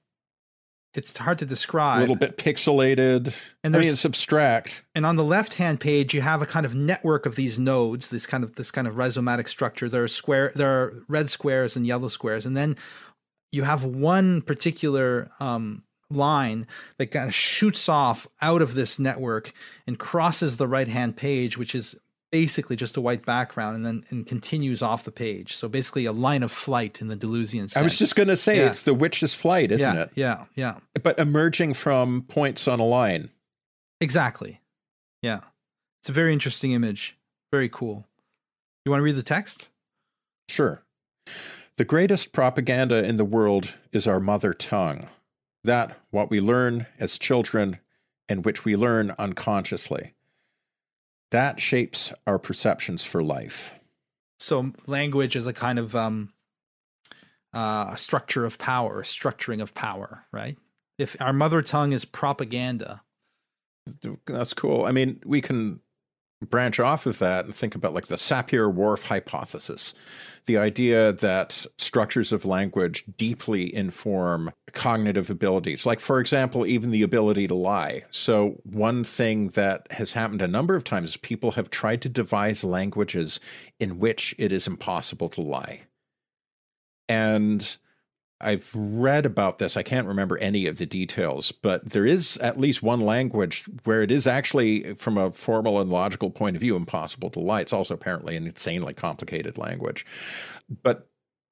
[0.97, 1.99] it's hard to describe.
[1.99, 3.33] A little bit pixelated.
[3.63, 4.83] And I mean, it's abstract.
[4.93, 8.09] And on the left hand page, you have a kind of network of these nodes.
[8.09, 9.89] This kind of this kind of rhizomatic structure.
[9.89, 10.51] There are square.
[10.55, 12.77] There are red squares and yellow squares, and then
[13.51, 16.67] you have one particular um, line
[16.97, 19.53] that kind of shoots off out of this network
[19.87, 21.95] and crosses the right hand page, which is
[22.35, 25.55] basically just a white background and then and continues off the page.
[25.55, 27.77] So basically a line of flight in the Deleuzian sense.
[27.77, 28.65] I was just going to say yeah.
[28.65, 30.11] it's the witch's flight, isn't yeah, it?
[30.15, 30.75] Yeah, yeah.
[31.01, 33.29] But emerging from points on a line.
[34.01, 34.59] Exactly.
[35.21, 35.39] Yeah.
[36.01, 37.17] It's a very interesting image.
[37.53, 38.05] Very cool.
[38.83, 39.69] You want to read the text?
[40.49, 40.83] Sure.
[41.77, 45.07] The greatest propaganda in the world is our mother tongue.
[45.63, 47.79] That what we learn as children
[48.27, 50.14] and which we learn unconsciously
[51.35, 53.77] that shapes our perceptions for life.
[54.39, 56.31] So language is a kind of um,
[57.53, 60.57] uh, a structure of power, structuring of power, right?
[60.97, 63.01] If our mother tongue is propaganda,
[64.25, 64.85] That's cool.
[64.85, 65.81] I mean, we can
[66.41, 69.93] branch off of that and think about like the Sapir-Whorf hypothesis,
[70.45, 75.85] the idea that structures of language deeply inform cognitive abilities.
[75.85, 78.03] Like, for example, even the ability to lie.
[78.11, 82.63] So, one thing that has happened a number of times, people have tried to devise
[82.63, 83.39] languages
[83.79, 85.83] in which it is impossible to lie.
[87.07, 87.77] And
[88.45, 89.75] I've read about this.
[89.75, 94.03] I can't remember any of the details, but there is at least one language where
[94.03, 97.61] it is actually, from a formal and logical point of view, impossible to lie.
[97.61, 100.05] It's also apparently an insanely complicated language.
[100.83, 101.09] But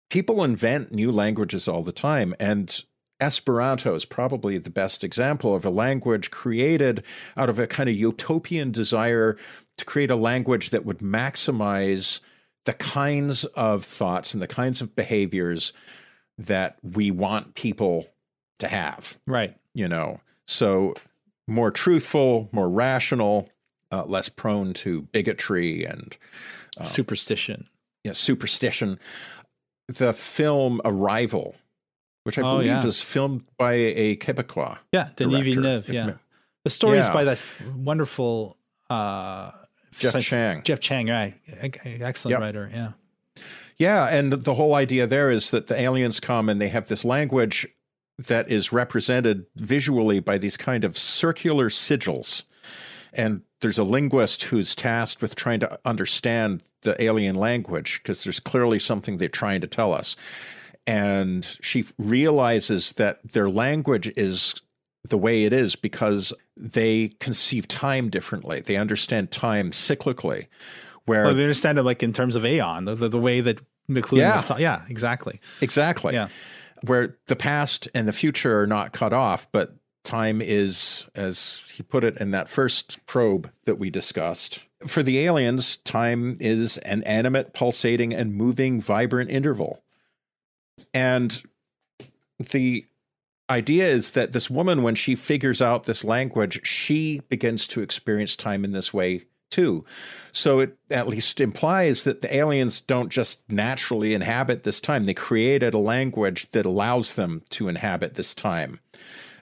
[0.10, 2.36] people invent new languages all the time.
[2.40, 2.84] And
[3.20, 7.04] Esperanto is probably the best example of a language created
[7.36, 9.38] out of a kind of utopian desire
[9.78, 12.20] to create a language that would maximize
[12.66, 15.74] the kinds of thoughts and the kinds of behaviors
[16.38, 18.08] that we want people
[18.60, 19.18] to have.
[19.28, 19.56] Right.
[19.74, 20.94] You know, so
[21.48, 23.50] more truthful, more rational,
[23.92, 26.16] uh, less prone to bigotry and
[26.80, 27.68] uh, superstition.
[28.04, 29.00] Yeah, superstition.
[29.88, 31.56] The film Arrival,
[32.24, 32.86] which I oh, believe yeah.
[32.86, 34.78] is filmed by a Quebecois.
[34.92, 35.90] Yeah, Denis Villeneuve.
[35.90, 36.14] Yeah.
[36.64, 37.14] the story is yeah.
[37.14, 37.40] by that
[37.76, 38.58] wonderful
[38.90, 39.52] uh,
[39.98, 40.64] Jeff Chang.
[40.64, 41.36] Jeff Chang, right.
[41.86, 42.40] Excellent yep.
[42.40, 42.70] writer.
[42.74, 42.92] Yeah.
[43.78, 47.04] Yeah, and the whole idea there is that the aliens come and they have this
[47.04, 47.68] language
[48.18, 52.44] that is represented visually by these kind of circular sigils.
[53.12, 58.40] And there's a linguist who's tasked with trying to understand the alien language because there's
[58.40, 60.16] clearly something they're trying to tell us.
[60.86, 64.56] And she realizes that their language is
[65.08, 68.62] the way it is because they conceive time differently.
[68.62, 70.48] They understand time cyclically,
[71.06, 73.60] where well, they understand it like in terms of aeon, the, the, the way that
[73.90, 74.38] McLuhan yeah.
[74.38, 75.40] ta- yeah, exactly.
[75.62, 76.14] Exactly.
[76.14, 76.30] Yeah.
[76.86, 81.84] Where the past and the future are not cut off, but time is, as he
[81.84, 84.62] put it in that first probe that we discussed.
[84.86, 89.82] For the aliens, time is an animate, pulsating, and moving, vibrant interval.
[90.94, 91.42] And
[92.52, 92.86] the
[93.50, 98.36] idea is that this woman, when she figures out this language, she begins to experience
[98.36, 99.24] time in this way
[99.54, 99.86] too.
[100.32, 105.06] So it at least implies that the aliens don't just naturally inhabit this time.
[105.06, 108.80] They created a language that allows them to inhabit this time.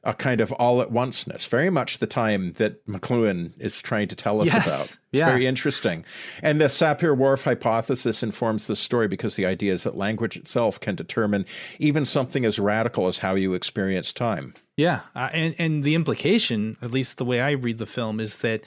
[0.03, 4.15] A kind of all at onceness, very much the time that McLuhan is trying to
[4.15, 4.65] tell us yes.
[4.65, 4.81] about.
[4.81, 5.27] It's yeah.
[5.27, 6.03] very interesting.
[6.41, 10.79] And the Sapir Whorf hypothesis informs the story because the idea is that language itself
[10.79, 11.45] can determine
[11.77, 14.55] even something as radical as how you experience time.
[14.75, 15.01] Yeah.
[15.15, 18.63] Uh, and, and the implication, at least the way I read the film, is that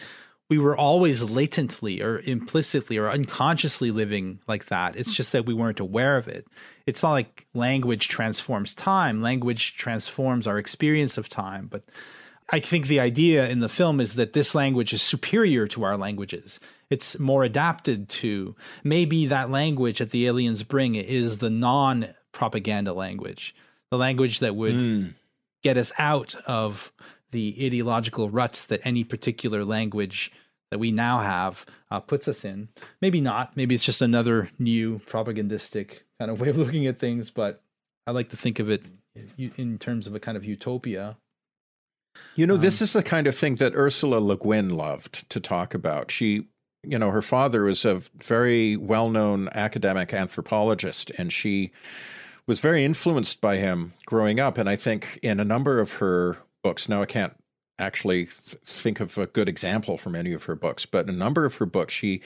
[0.51, 4.95] we were always latently or implicitly or unconsciously living like that.
[4.95, 6.47] It's just that we weren't aware of it.
[6.87, 11.67] It's not like language transforms time, language transforms our experience of time.
[11.67, 11.85] But
[12.51, 15.97] I think the idea in the film is that this language is superior to our
[15.97, 16.61] languages.
[16.91, 18.55] It's more adapted to.
[18.83, 23.55] Maybe that language that the aliens bring is the non propaganda language,
[23.91, 25.15] the language that would mm.
[25.63, 26.93] get us out of
[27.35, 30.31] the ideological ruts that any particular language
[30.71, 32.69] that we now have uh, puts us in.
[33.03, 33.57] Maybe not.
[33.57, 37.31] Maybe it's just another new propagandistic kind of way of looking at things.
[37.31, 37.61] But
[38.07, 38.85] I like to think of it
[39.37, 41.17] in terms of a kind of utopia.
[42.37, 45.41] You know, um, this is the kind of thing that Ursula Le Guin loved to
[45.41, 46.13] talk about.
[46.13, 46.47] She,
[46.85, 51.73] you know, her father was a very well known academic anthropologist, and she
[52.47, 54.57] was very influenced by him growing up.
[54.57, 56.89] And I think in a number of her books.
[56.89, 57.35] Now, I can't
[57.79, 61.45] actually th- think of a good example from any of her books, but a number
[61.45, 62.21] of her books, she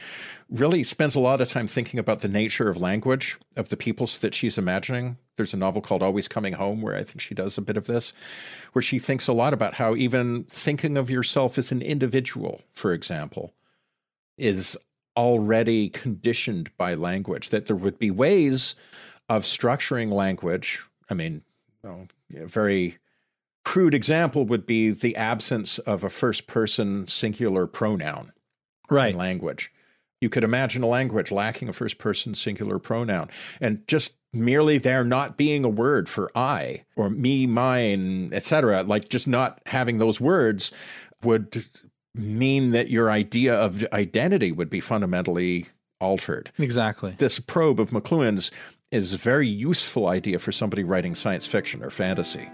[0.50, 4.18] really spends a lot of time thinking about the nature of language of the peoples
[4.18, 5.16] that she's imagining.
[5.36, 7.86] There's a novel called Always Coming Home where I think she does a bit of
[7.86, 8.12] this,
[8.72, 12.92] where she thinks a lot about how even thinking of yourself as an individual, for
[12.92, 13.54] example,
[14.36, 14.76] is
[15.16, 18.76] already conditioned by language, that there would be ways
[19.28, 20.84] of structuring language.
[21.10, 21.42] I mean,
[21.82, 22.98] well, very
[23.68, 28.32] crude example would be the absence of a first person singular pronoun
[28.88, 29.12] right.
[29.12, 29.70] in language.
[30.22, 33.28] You could imagine a language lacking a first person singular pronoun
[33.60, 38.84] and just merely there not being a word for I or me, mine, etc.
[38.84, 40.72] Like just not having those words
[41.22, 41.66] would
[42.14, 45.66] mean that your idea of identity would be fundamentally
[46.00, 46.50] altered.
[46.56, 47.16] Exactly.
[47.18, 48.50] This probe of McLuhan's
[48.90, 52.48] is a very useful idea for somebody writing science fiction or fantasy.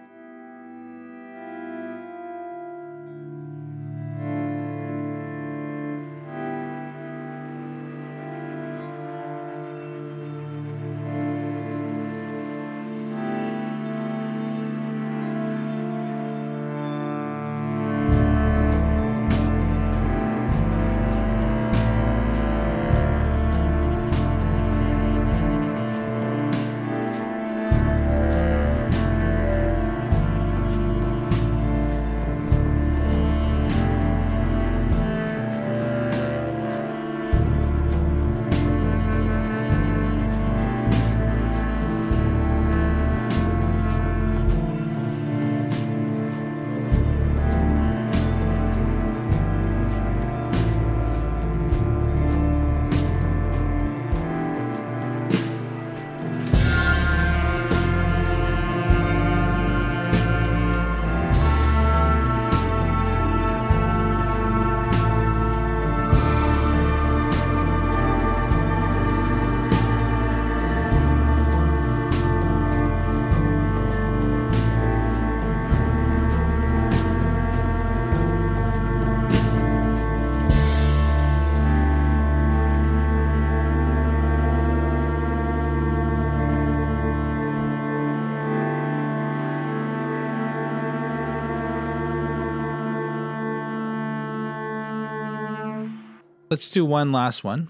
[96.54, 97.66] Let's do one last one,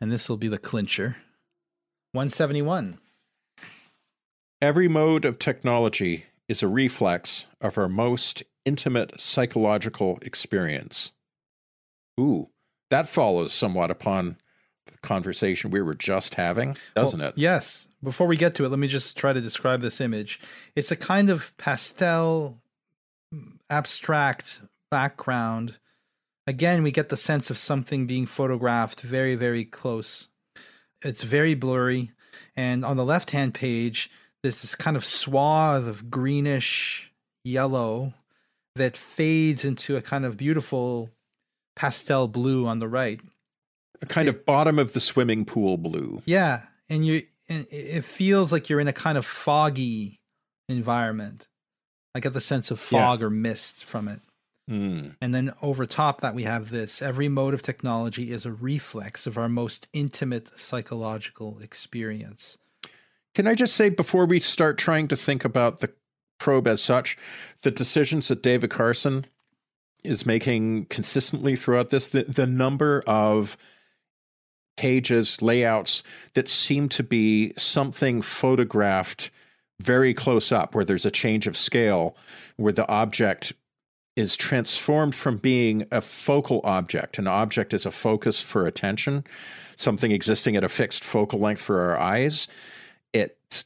[0.00, 1.16] and this will be the clincher.
[2.12, 2.98] 171.
[4.62, 11.10] Every mode of technology is a reflex of our most intimate psychological experience.
[12.20, 12.50] Ooh,
[12.90, 14.36] that follows somewhat upon
[14.86, 17.34] the conversation we were just having, doesn't Well, it?
[17.36, 17.88] Yes.
[18.04, 20.38] Before we get to it, let me just try to describe this image.
[20.76, 22.60] It's a kind of pastel,
[23.68, 24.60] abstract
[24.92, 25.80] background.
[26.46, 30.28] Again, we get the sense of something being photographed very, very close.
[31.02, 32.12] It's very blurry.
[32.54, 34.10] And on the left hand page,
[34.42, 37.12] there's this kind of swath of greenish
[37.44, 38.14] yellow
[38.76, 41.10] that fades into a kind of beautiful
[41.74, 43.20] pastel blue on the right.
[44.02, 46.22] A kind of bottom of the swimming pool blue.
[46.26, 50.20] Yeah, and you and it feels like you're in a kind of foggy
[50.68, 51.48] environment.
[52.14, 53.00] I get the sense of Yeah.
[53.00, 54.20] fog or mist from it.
[54.68, 55.10] Hmm.
[55.20, 59.26] And then over top that we have this every mode of technology is a reflex
[59.26, 62.58] of our most intimate psychological experience.
[63.34, 65.92] Can I just say before we start trying to think about the
[66.38, 67.16] probe as such,
[67.62, 69.26] the decisions that David Carson
[70.02, 73.56] is making consistently throughout this, the, the number of
[74.76, 76.02] pages, layouts
[76.34, 79.30] that seem to be something photographed
[79.80, 82.16] very close up, where there's a change of scale,
[82.56, 83.52] where the object
[84.16, 87.18] is transformed from being a focal object.
[87.18, 89.24] An object is a focus for attention,
[89.76, 92.48] something existing at a fixed focal length for our eyes.
[93.12, 93.64] It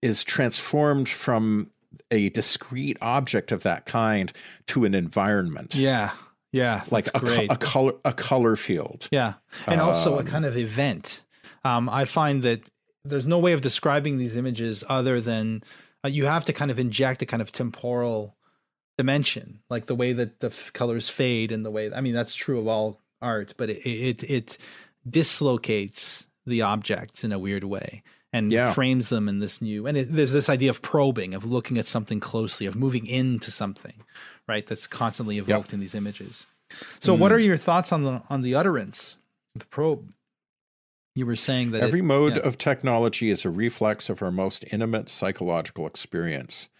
[0.00, 1.70] is transformed from
[2.10, 4.32] a discrete object of that kind
[4.68, 6.12] to an environment, Yeah.
[6.52, 6.84] Yeah.
[6.90, 9.08] like a, co- a color a color field.
[9.10, 9.34] Yeah.
[9.66, 11.20] And also a Um, kind of event.
[11.64, 12.62] Um, I find that
[13.04, 15.62] there's no way of describing these images other than
[16.04, 18.36] uh, you have to kind of inject a kind of temporal
[19.02, 22.34] dimension, like the way that the f- colors fade and the way, I mean, that's
[22.34, 24.58] true of all art, but it, it, it
[25.08, 28.02] dislocates the objects in a weird way
[28.32, 28.72] and Yeah.
[28.72, 31.86] frames them in this new, and it, there's this idea of probing, of looking at
[31.86, 34.02] something closely, of moving into something,
[34.48, 34.66] right?
[34.66, 36.46] That's constantly evoked in these images.
[37.00, 37.20] So, Hmm.
[37.20, 39.16] what are your thoughts on the on the utterance,
[39.54, 40.12] the probe?
[41.14, 42.42] You were saying that Every it- mode yeah.
[42.48, 46.70] of technology is a reflex of our most intimate psychological experience.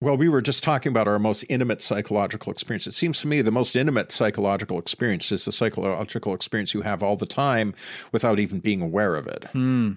[0.00, 2.86] Well, we were just talking about our most intimate psychological experience.
[2.86, 7.02] It seems to me the most intimate psychological experience is the psychological experience you have
[7.02, 7.74] all the time
[8.12, 9.44] without even being aware of it.
[9.52, 9.92] Hmm.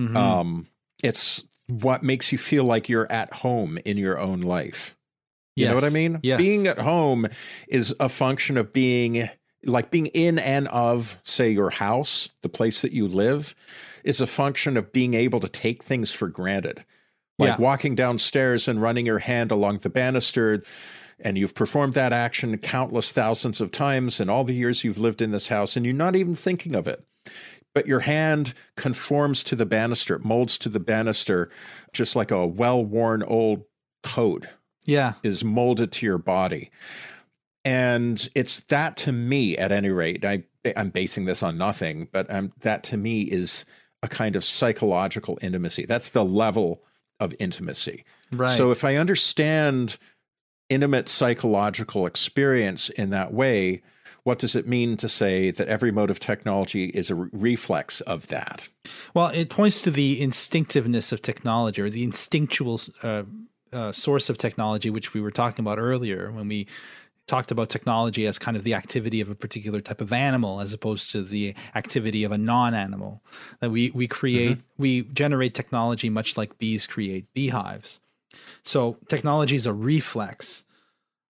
[0.00, 0.16] Mhm.
[0.16, 0.68] Um,
[1.02, 4.96] it's what makes you feel like you're at home in your own life.
[5.56, 6.20] You know what I mean?
[6.22, 6.38] Yes.
[6.38, 7.26] Being at home
[7.66, 9.28] is a function of being
[9.64, 13.56] like being in and of, say, your house, the place that you live,
[14.04, 16.84] is a function of being able to take things for granted.
[17.38, 17.56] Like Yeah.
[17.58, 20.62] walking downstairs and running your hand along the banister.
[21.20, 25.22] And you've performed that action countless thousands of times in all the years you've lived
[25.22, 27.04] in this house, and you're not even thinking of it
[27.74, 31.48] but your hand conforms to the banister, it molds to the banister,
[31.92, 33.62] just like a well worn old
[34.02, 34.46] coat
[34.84, 35.14] yeah.
[35.22, 36.70] is molded to your body.
[37.64, 40.44] And it's that to me, at any rate, I,
[40.76, 43.64] I'm basing this on nothing, but um, that to me is
[44.02, 45.84] a kind of psychological intimacy.
[45.84, 46.82] That's the level
[47.20, 48.04] of intimacy.
[48.32, 48.50] Right.
[48.50, 49.98] So if I understand
[50.68, 53.82] intimate psychological experience in that way,
[54.24, 58.00] what does it mean to say that every mode of technology is a re- reflex
[58.02, 58.68] of that?
[59.14, 63.22] Well, it points to the instinctiveness of technology or the instinctual uh,
[63.72, 66.66] uh, source of technology, which we were talking about earlier when we
[67.28, 70.72] talked about technology as kind of the activity of a particular type of animal as
[70.72, 73.22] opposed to the activity of a non-animal.
[73.60, 74.82] That we we create mm-hmm.
[74.82, 78.00] we generate technology much like bees create beehives.
[78.64, 80.64] So technology is a reflex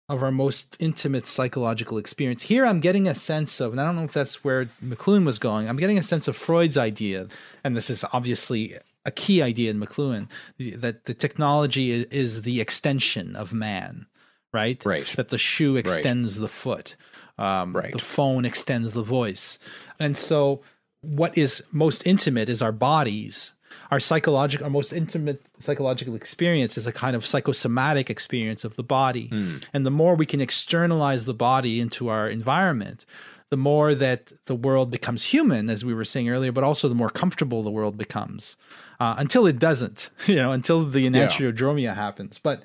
[0.07, 2.43] of our most intimate psychological experience.
[2.43, 5.37] Here, I'm getting a sense of, and I don't know if that's where McLuhan was
[5.37, 7.27] going, I'm getting a sense of Freud's idea,
[7.63, 8.75] and this is obviously
[9.05, 14.07] a key idea in McLuhan, that the technology is the extension of man,
[14.53, 14.83] right?
[14.85, 15.05] Right.
[15.15, 16.95] That the shoe extends the foot,
[17.37, 17.93] um, Right.
[17.93, 19.59] the phone extends the voice.
[19.99, 20.61] And so,
[21.01, 23.53] what is most intimate is our bodies
[23.91, 28.83] our psychological our most intimate psychological experience is a kind of psychosomatic experience of the
[28.83, 29.29] body
[29.73, 33.05] and the more we can externalize the body into our environment
[33.49, 36.95] the more that the world becomes human as we were saying earlier but also the
[36.95, 38.57] more comfortable the world becomes
[38.99, 42.61] uh, until it doesn't you know until the enantiodromia happens but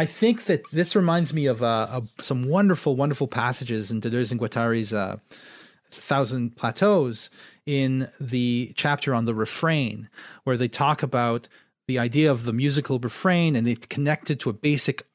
[0.00, 4.40] I think that this reminds me of, uh, some wonderful, wonderful passages in Deleuze and
[4.40, 5.18] Guattari's uh,
[5.90, 7.28] Thousand Plateaus
[7.66, 10.08] in the chapter on the refrain,
[10.44, 11.48] where they talk about
[11.86, 15.06] the idea of the musical refrain and it's connected to a basic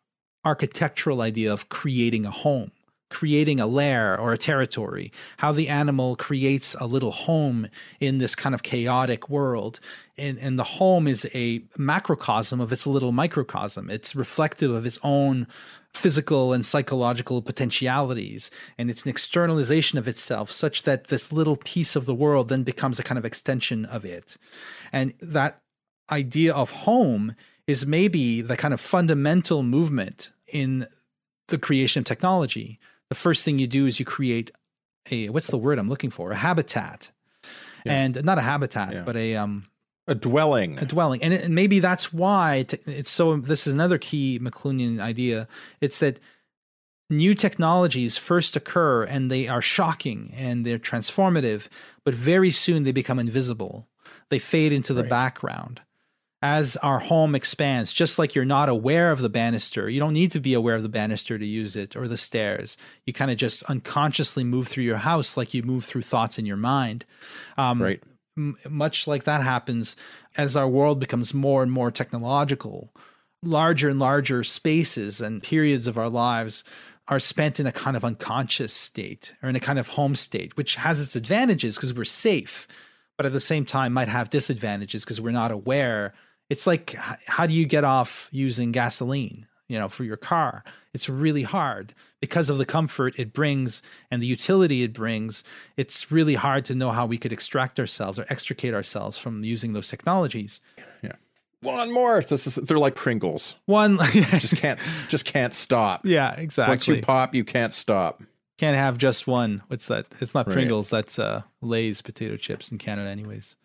[0.44, 2.72] architectural idea of creating a home,
[3.16, 7.66] creating a lair or a territory, how the animal creates a little home
[8.02, 9.80] in this kind of chaotic world.
[10.18, 13.90] And, and the home is a macrocosm of its little microcosm.
[13.90, 15.48] It's reflective of its own
[15.94, 18.52] physical and psychological potentialities.
[18.78, 22.64] And it's an externalization of itself such that this little piece of the world then
[22.64, 24.36] becomes a kind of extension of it.
[24.92, 25.62] And that
[26.12, 27.34] idea of home
[27.66, 30.88] is maybe the kind of fundamental movement in
[31.48, 32.78] the creation of technology.
[33.10, 34.52] The first thing you do is you create
[35.12, 36.32] a what's the word I'm looking for?
[36.32, 37.12] A habitat.
[37.86, 37.94] Yeah.
[37.94, 39.04] And not a habitat, yeah.
[39.04, 39.66] but a um
[40.08, 40.78] a dwelling.
[40.80, 41.24] A dwelling.
[41.24, 45.48] And, it, and maybe that's why it's so this is another key McLuhanian idea.
[45.82, 46.20] It's that
[47.10, 51.68] new technologies first occur and they are shocking and they're transformative,
[52.04, 53.88] but very soon they become invisible.
[54.30, 55.10] They fade into the right.
[55.10, 55.82] background
[56.46, 60.30] as our home expands, just like you're not aware of the banister, you don't need
[60.30, 62.78] to be aware of the banister to use it or the stairs.
[63.04, 66.46] You kind of just unconsciously move through your house like you move through thoughts in
[66.46, 67.04] your mind.
[67.58, 68.04] Um, right.
[68.38, 69.96] M- much like that happens
[70.38, 72.94] as our world becomes more and more technological,
[73.42, 76.64] larger and larger spaces and periods of our lives
[77.08, 80.56] are spent in a kind of unconscious state or in a kind of home state,
[80.58, 82.68] which has its advantages because we're safe,
[83.18, 86.14] but at the same time might have disadvantages because we're not aware
[86.50, 86.96] it's like
[87.28, 90.64] how do you get off using gasoline you know for your car?
[90.94, 91.94] It's really hard.
[92.22, 95.44] Because of the comfort it brings and the utility it brings
[95.78, 99.74] it's really hard to know how we could extract ourselves or extricate ourselves from using
[99.74, 100.60] those technologies.
[101.04, 101.14] Yeah.
[101.62, 102.22] One more.
[102.22, 103.56] This is, they're like pringles.
[103.66, 106.06] One just can't just can't stop.
[106.06, 106.72] Yeah exactly.
[106.72, 108.24] Once you pop you can't stop.
[108.58, 109.62] Can't have just one.
[109.68, 110.92] What's that it's not pringles.
[110.92, 111.06] Right.
[111.06, 113.56] that's uh lay's potato chips in canada anyways.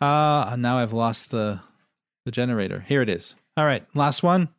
[0.00, 1.60] Uh now i've lost the
[2.28, 2.84] the generator.
[2.86, 3.36] Here it is.
[3.56, 4.50] All right, last one.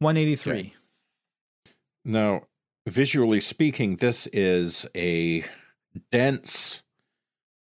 [0.00, 0.52] 183.
[0.52, 0.74] Okay.
[2.04, 2.42] Now,
[2.86, 5.46] visually speaking, this is a
[6.12, 6.82] dense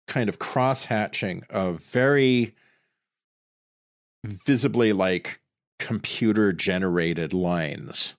[0.07, 2.53] kind of cross hatching of very
[4.23, 5.41] visibly like
[5.79, 8.13] computer generated lines.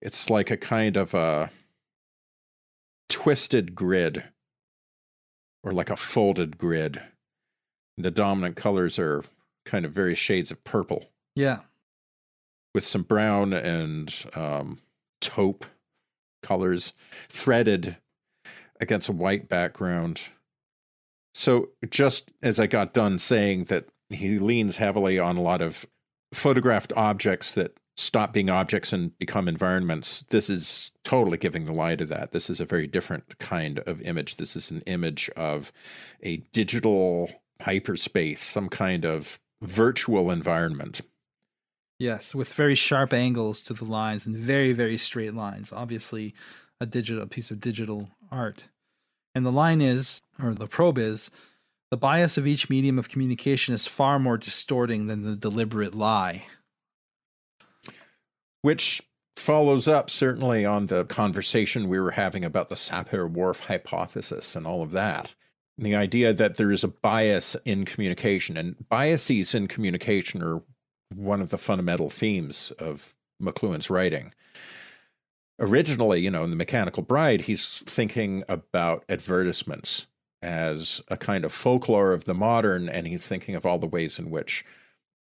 [0.00, 1.50] It's like a kind of a
[3.10, 4.24] twisted grid
[5.62, 7.02] or like a folded grid.
[7.98, 9.22] The dominant colors are
[9.64, 11.06] kind of various shades of purple.
[11.34, 11.60] Yeah.
[12.74, 14.78] With some brown and um,
[15.20, 15.64] taupe
[16.42, 16.92] colors
[17.28, 17.96] threaded
[18.80, 20.20] against a white background.
[21.34, 25.86] So, just as I got done saying that he leans heavily on a lot of
[26.32, 31.96] photographed objects that stop being objects and become environments, this is totally giving the lie
[31.96, 32.32] to that.
[32.32, 34.36] This is a very different kind of image.
[34.36, 35.70] This is an image of
[36.22, 37.30] a digital
[37.60, 41.00] hyperspace, some kind of virtual environment.
[41.98, 45.70] Yes, with very sharp angles to the lines and very, very straight lines.
[45.70, 46.34] Obviously,
[46.80, 48.64] a digital a piece of digital art.
[49.34, 51.30] And the line is, or the probe is,
[51.90, 56.46] the bias of each medium of communication is far more distorting than the deliberate lie.
[58.62, 59.02] Which
[59.36, 64.82] follows up certainly on the conversation we were having about the Sapir-Whorf hypothesis and all
[64.82, 65.34] of that
[65.80, 70.62] the idea that there is a bias in communication and biases in communication are
[71.14, 74.34] one of the fundamental themes of McLuhan's writing.
[75.58, 80.06] Originally, you know, in The Mechanical Bride, he's thinking about advertisements
[80.42, 84.18] as a kind of folklore of the modern, and he's thinking of all the ways
[84.18, 84.64] in which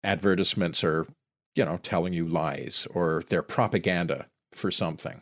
[0.04, 1.08] advertisements are,
[1.56, 5.22] you know, telling you lies or they're propaganda for something.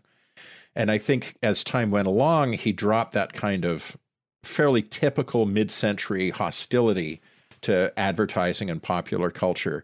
[0.76, 3.98] And I think as time went along, he dropped that kind of
[4.46, 7.22] fairly typical mid century hostility
[7.62, 9.84] to advertising and popular culture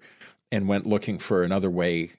[0.51, 2.11] and went looking for another way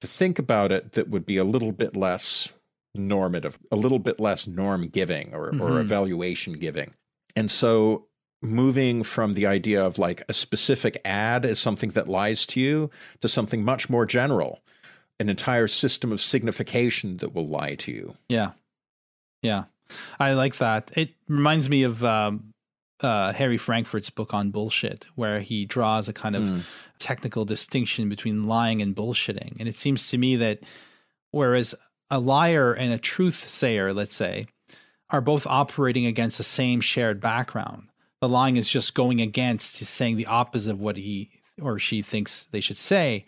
[0.00, 2.52] to think about it that would be a little bit less
[2.94, 5.62] normative, a little bit less norm giving or, mm-hmm.
[5.62, 6.94] or evaluation giving.
[7.34, 8.06] And so
[8.42, 12.90] moving from the idea of like a specific ad as something that lies to you
[13.20, 14.60] to something much more general,
[15.18, 18.16] an entire system of signification that will lie to you.
[18.28, 18.52] Yeah.
[19.42, 19.64] Yeah.
[20.18, 20.90] I like that.
[20.96, 22.52] It reminds me of um,
[23.00, 26.62] uh, Harry Frankfurt's book on bullshit, where he draws a kind of mm.
[26.98, 29.56] technical distinction between lying and bullshitting.
[29.58, 30.60] And it seems to me that
[31.30, 31.74] whereas
[32.10, 34.46] a liar and a truth sayer, let's say,
[35.10, 37.88] are both operating against the same shared background,
[38.20, 41.30] the lying is just going against, is saying the opposite of what he
[41.60, 43.24] or she thinks they should say.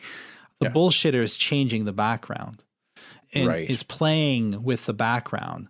[0.61, 0.73] The yeah.
[0.73, 2.65] bullshitter is changing the background
[3.33, 3.69] and right.
[3.69, 5.69] is playing with the background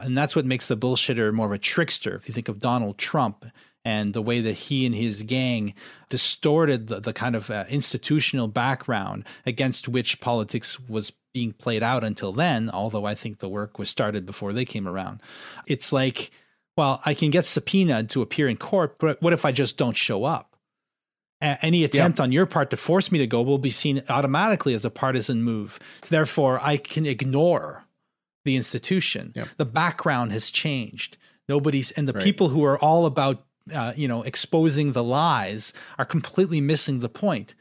[0.00, 2.16] and that's what makes the bullshitter more of a trickster.
[2.16, 3.44] If you think of Donald Trump
[3.84, 5.74] and the way that he and his gang
[6.08, 12.04] distorted the, the kind of uh, institutional background against which politics was being played out
[12.04, 15.20] until then, although I think the work was started before they came around.
[15.66, 16.30] It's like,
[16.76, 19.96] well, I can get subpoenaed to appear in court, but what if I just don't
[19.96, 20.46] show up?
[21.42, 24.84] any attempt on your part to force me to go will be seen automatically as
[24.84, 25.78] a partisan move.
[26.02, 27.86] So therefore, I can ignore
[28.44, 29.32] the institution.
[29.34, 29.44] Yeah.
[29.56, 31.16] The background has changed.
[31.48, 32.22] Nobody's and the right.
[32.22, 37.08] people who are all about uh, you know exposing the lies are completely missing the
[37.08, 37.54] point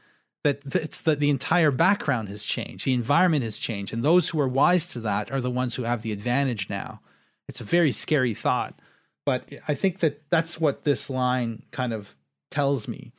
[0.43, 4.39] that it's that the entire background has changed, the environment has changed, and those who
[4.39, 7.01] are wise to that are the ones who have the advantage now.
[7.47, 8.79] It's a very scary thought,
[9.25, 12.15] but I think that that's what this line kind of
[12.51, 13.11] tells me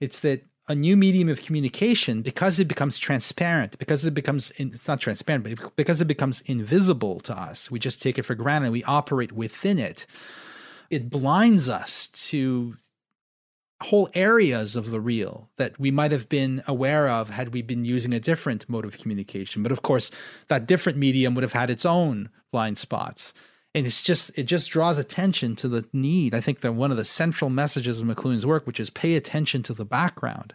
[0.00, 4.68] it's that a new medium of communication, because it becomes transparent, because it becomes, in,
[4.74, 8.34] it's not transparent, but because it becomes invisible to us, we just take it for
[8.34, 10.06] granted, we operate within it,
[10.90, 12.76] it blinds us to
[13.80, 17.84] whole areas of the real that we might have been aware of had we been
[17.84, 19.62] using a different mode of communication.
[19.62, 20.10] But of course,
[20.48, 23.32] that different medium would have had its own blind spots
[23.74, 26.34] and it's just it just draws attention to the need.
[26.34, 29.62] I think that one of the central messages of mcluhan's work which is pay attention
[29.64, 30.54] to the background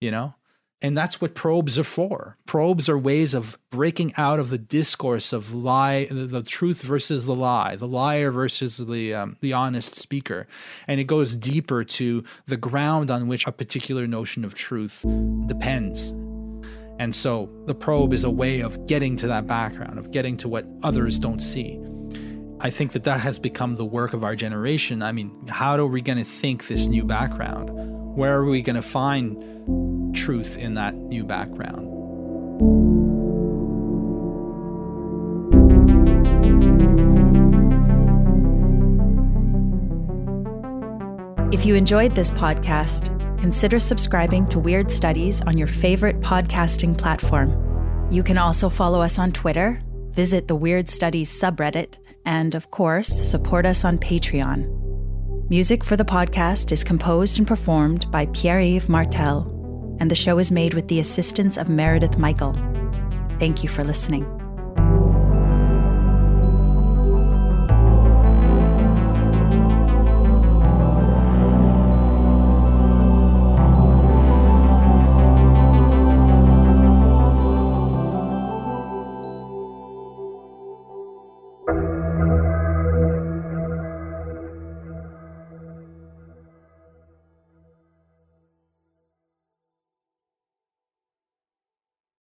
[0.00, 0.34] you know?
[0.82, 2.38] And that's what probes are for.
[2.46, 7.26] Probes are ways of breaking out of the discourse of lie the, the truth versus
[7.26, 10.46] the lie the liar versus the um, the honest speaker.
[10.88, 15.04] And it goes deeper to the ground on which a particular notion of truth
[15.44, 16.12] depends.
[16.98, 20.48] And so the probe is a way of getting to that background of getting to
[20.48, 21.78] what others don't see
[22.62, 25.02] I think that that has become the work of our generation.
[25.02, 27.70] I mean, how are we going to think this new background?
[28.14, 31.86] Where are we going to find truth in that new background?
[41.54, 43.06] If you enjoyed this podcast,
[43.38, 48.12] consider subscribing to Weird Studies on your favorite podcasting platform.
[48.12, 49.80] You can also follow us on Twitter,
[50.10, 54.68] visit the Weird Studies subreddit, and, of course, support us on Patreon.
[55.50, 60.38] Music for the podcast is composed and performed by Pierre Yves Martel, and the show
[60.38, 62.54] is made with the assistance of Meredith Michael.
[63.38, 64.39] Thank you for listening.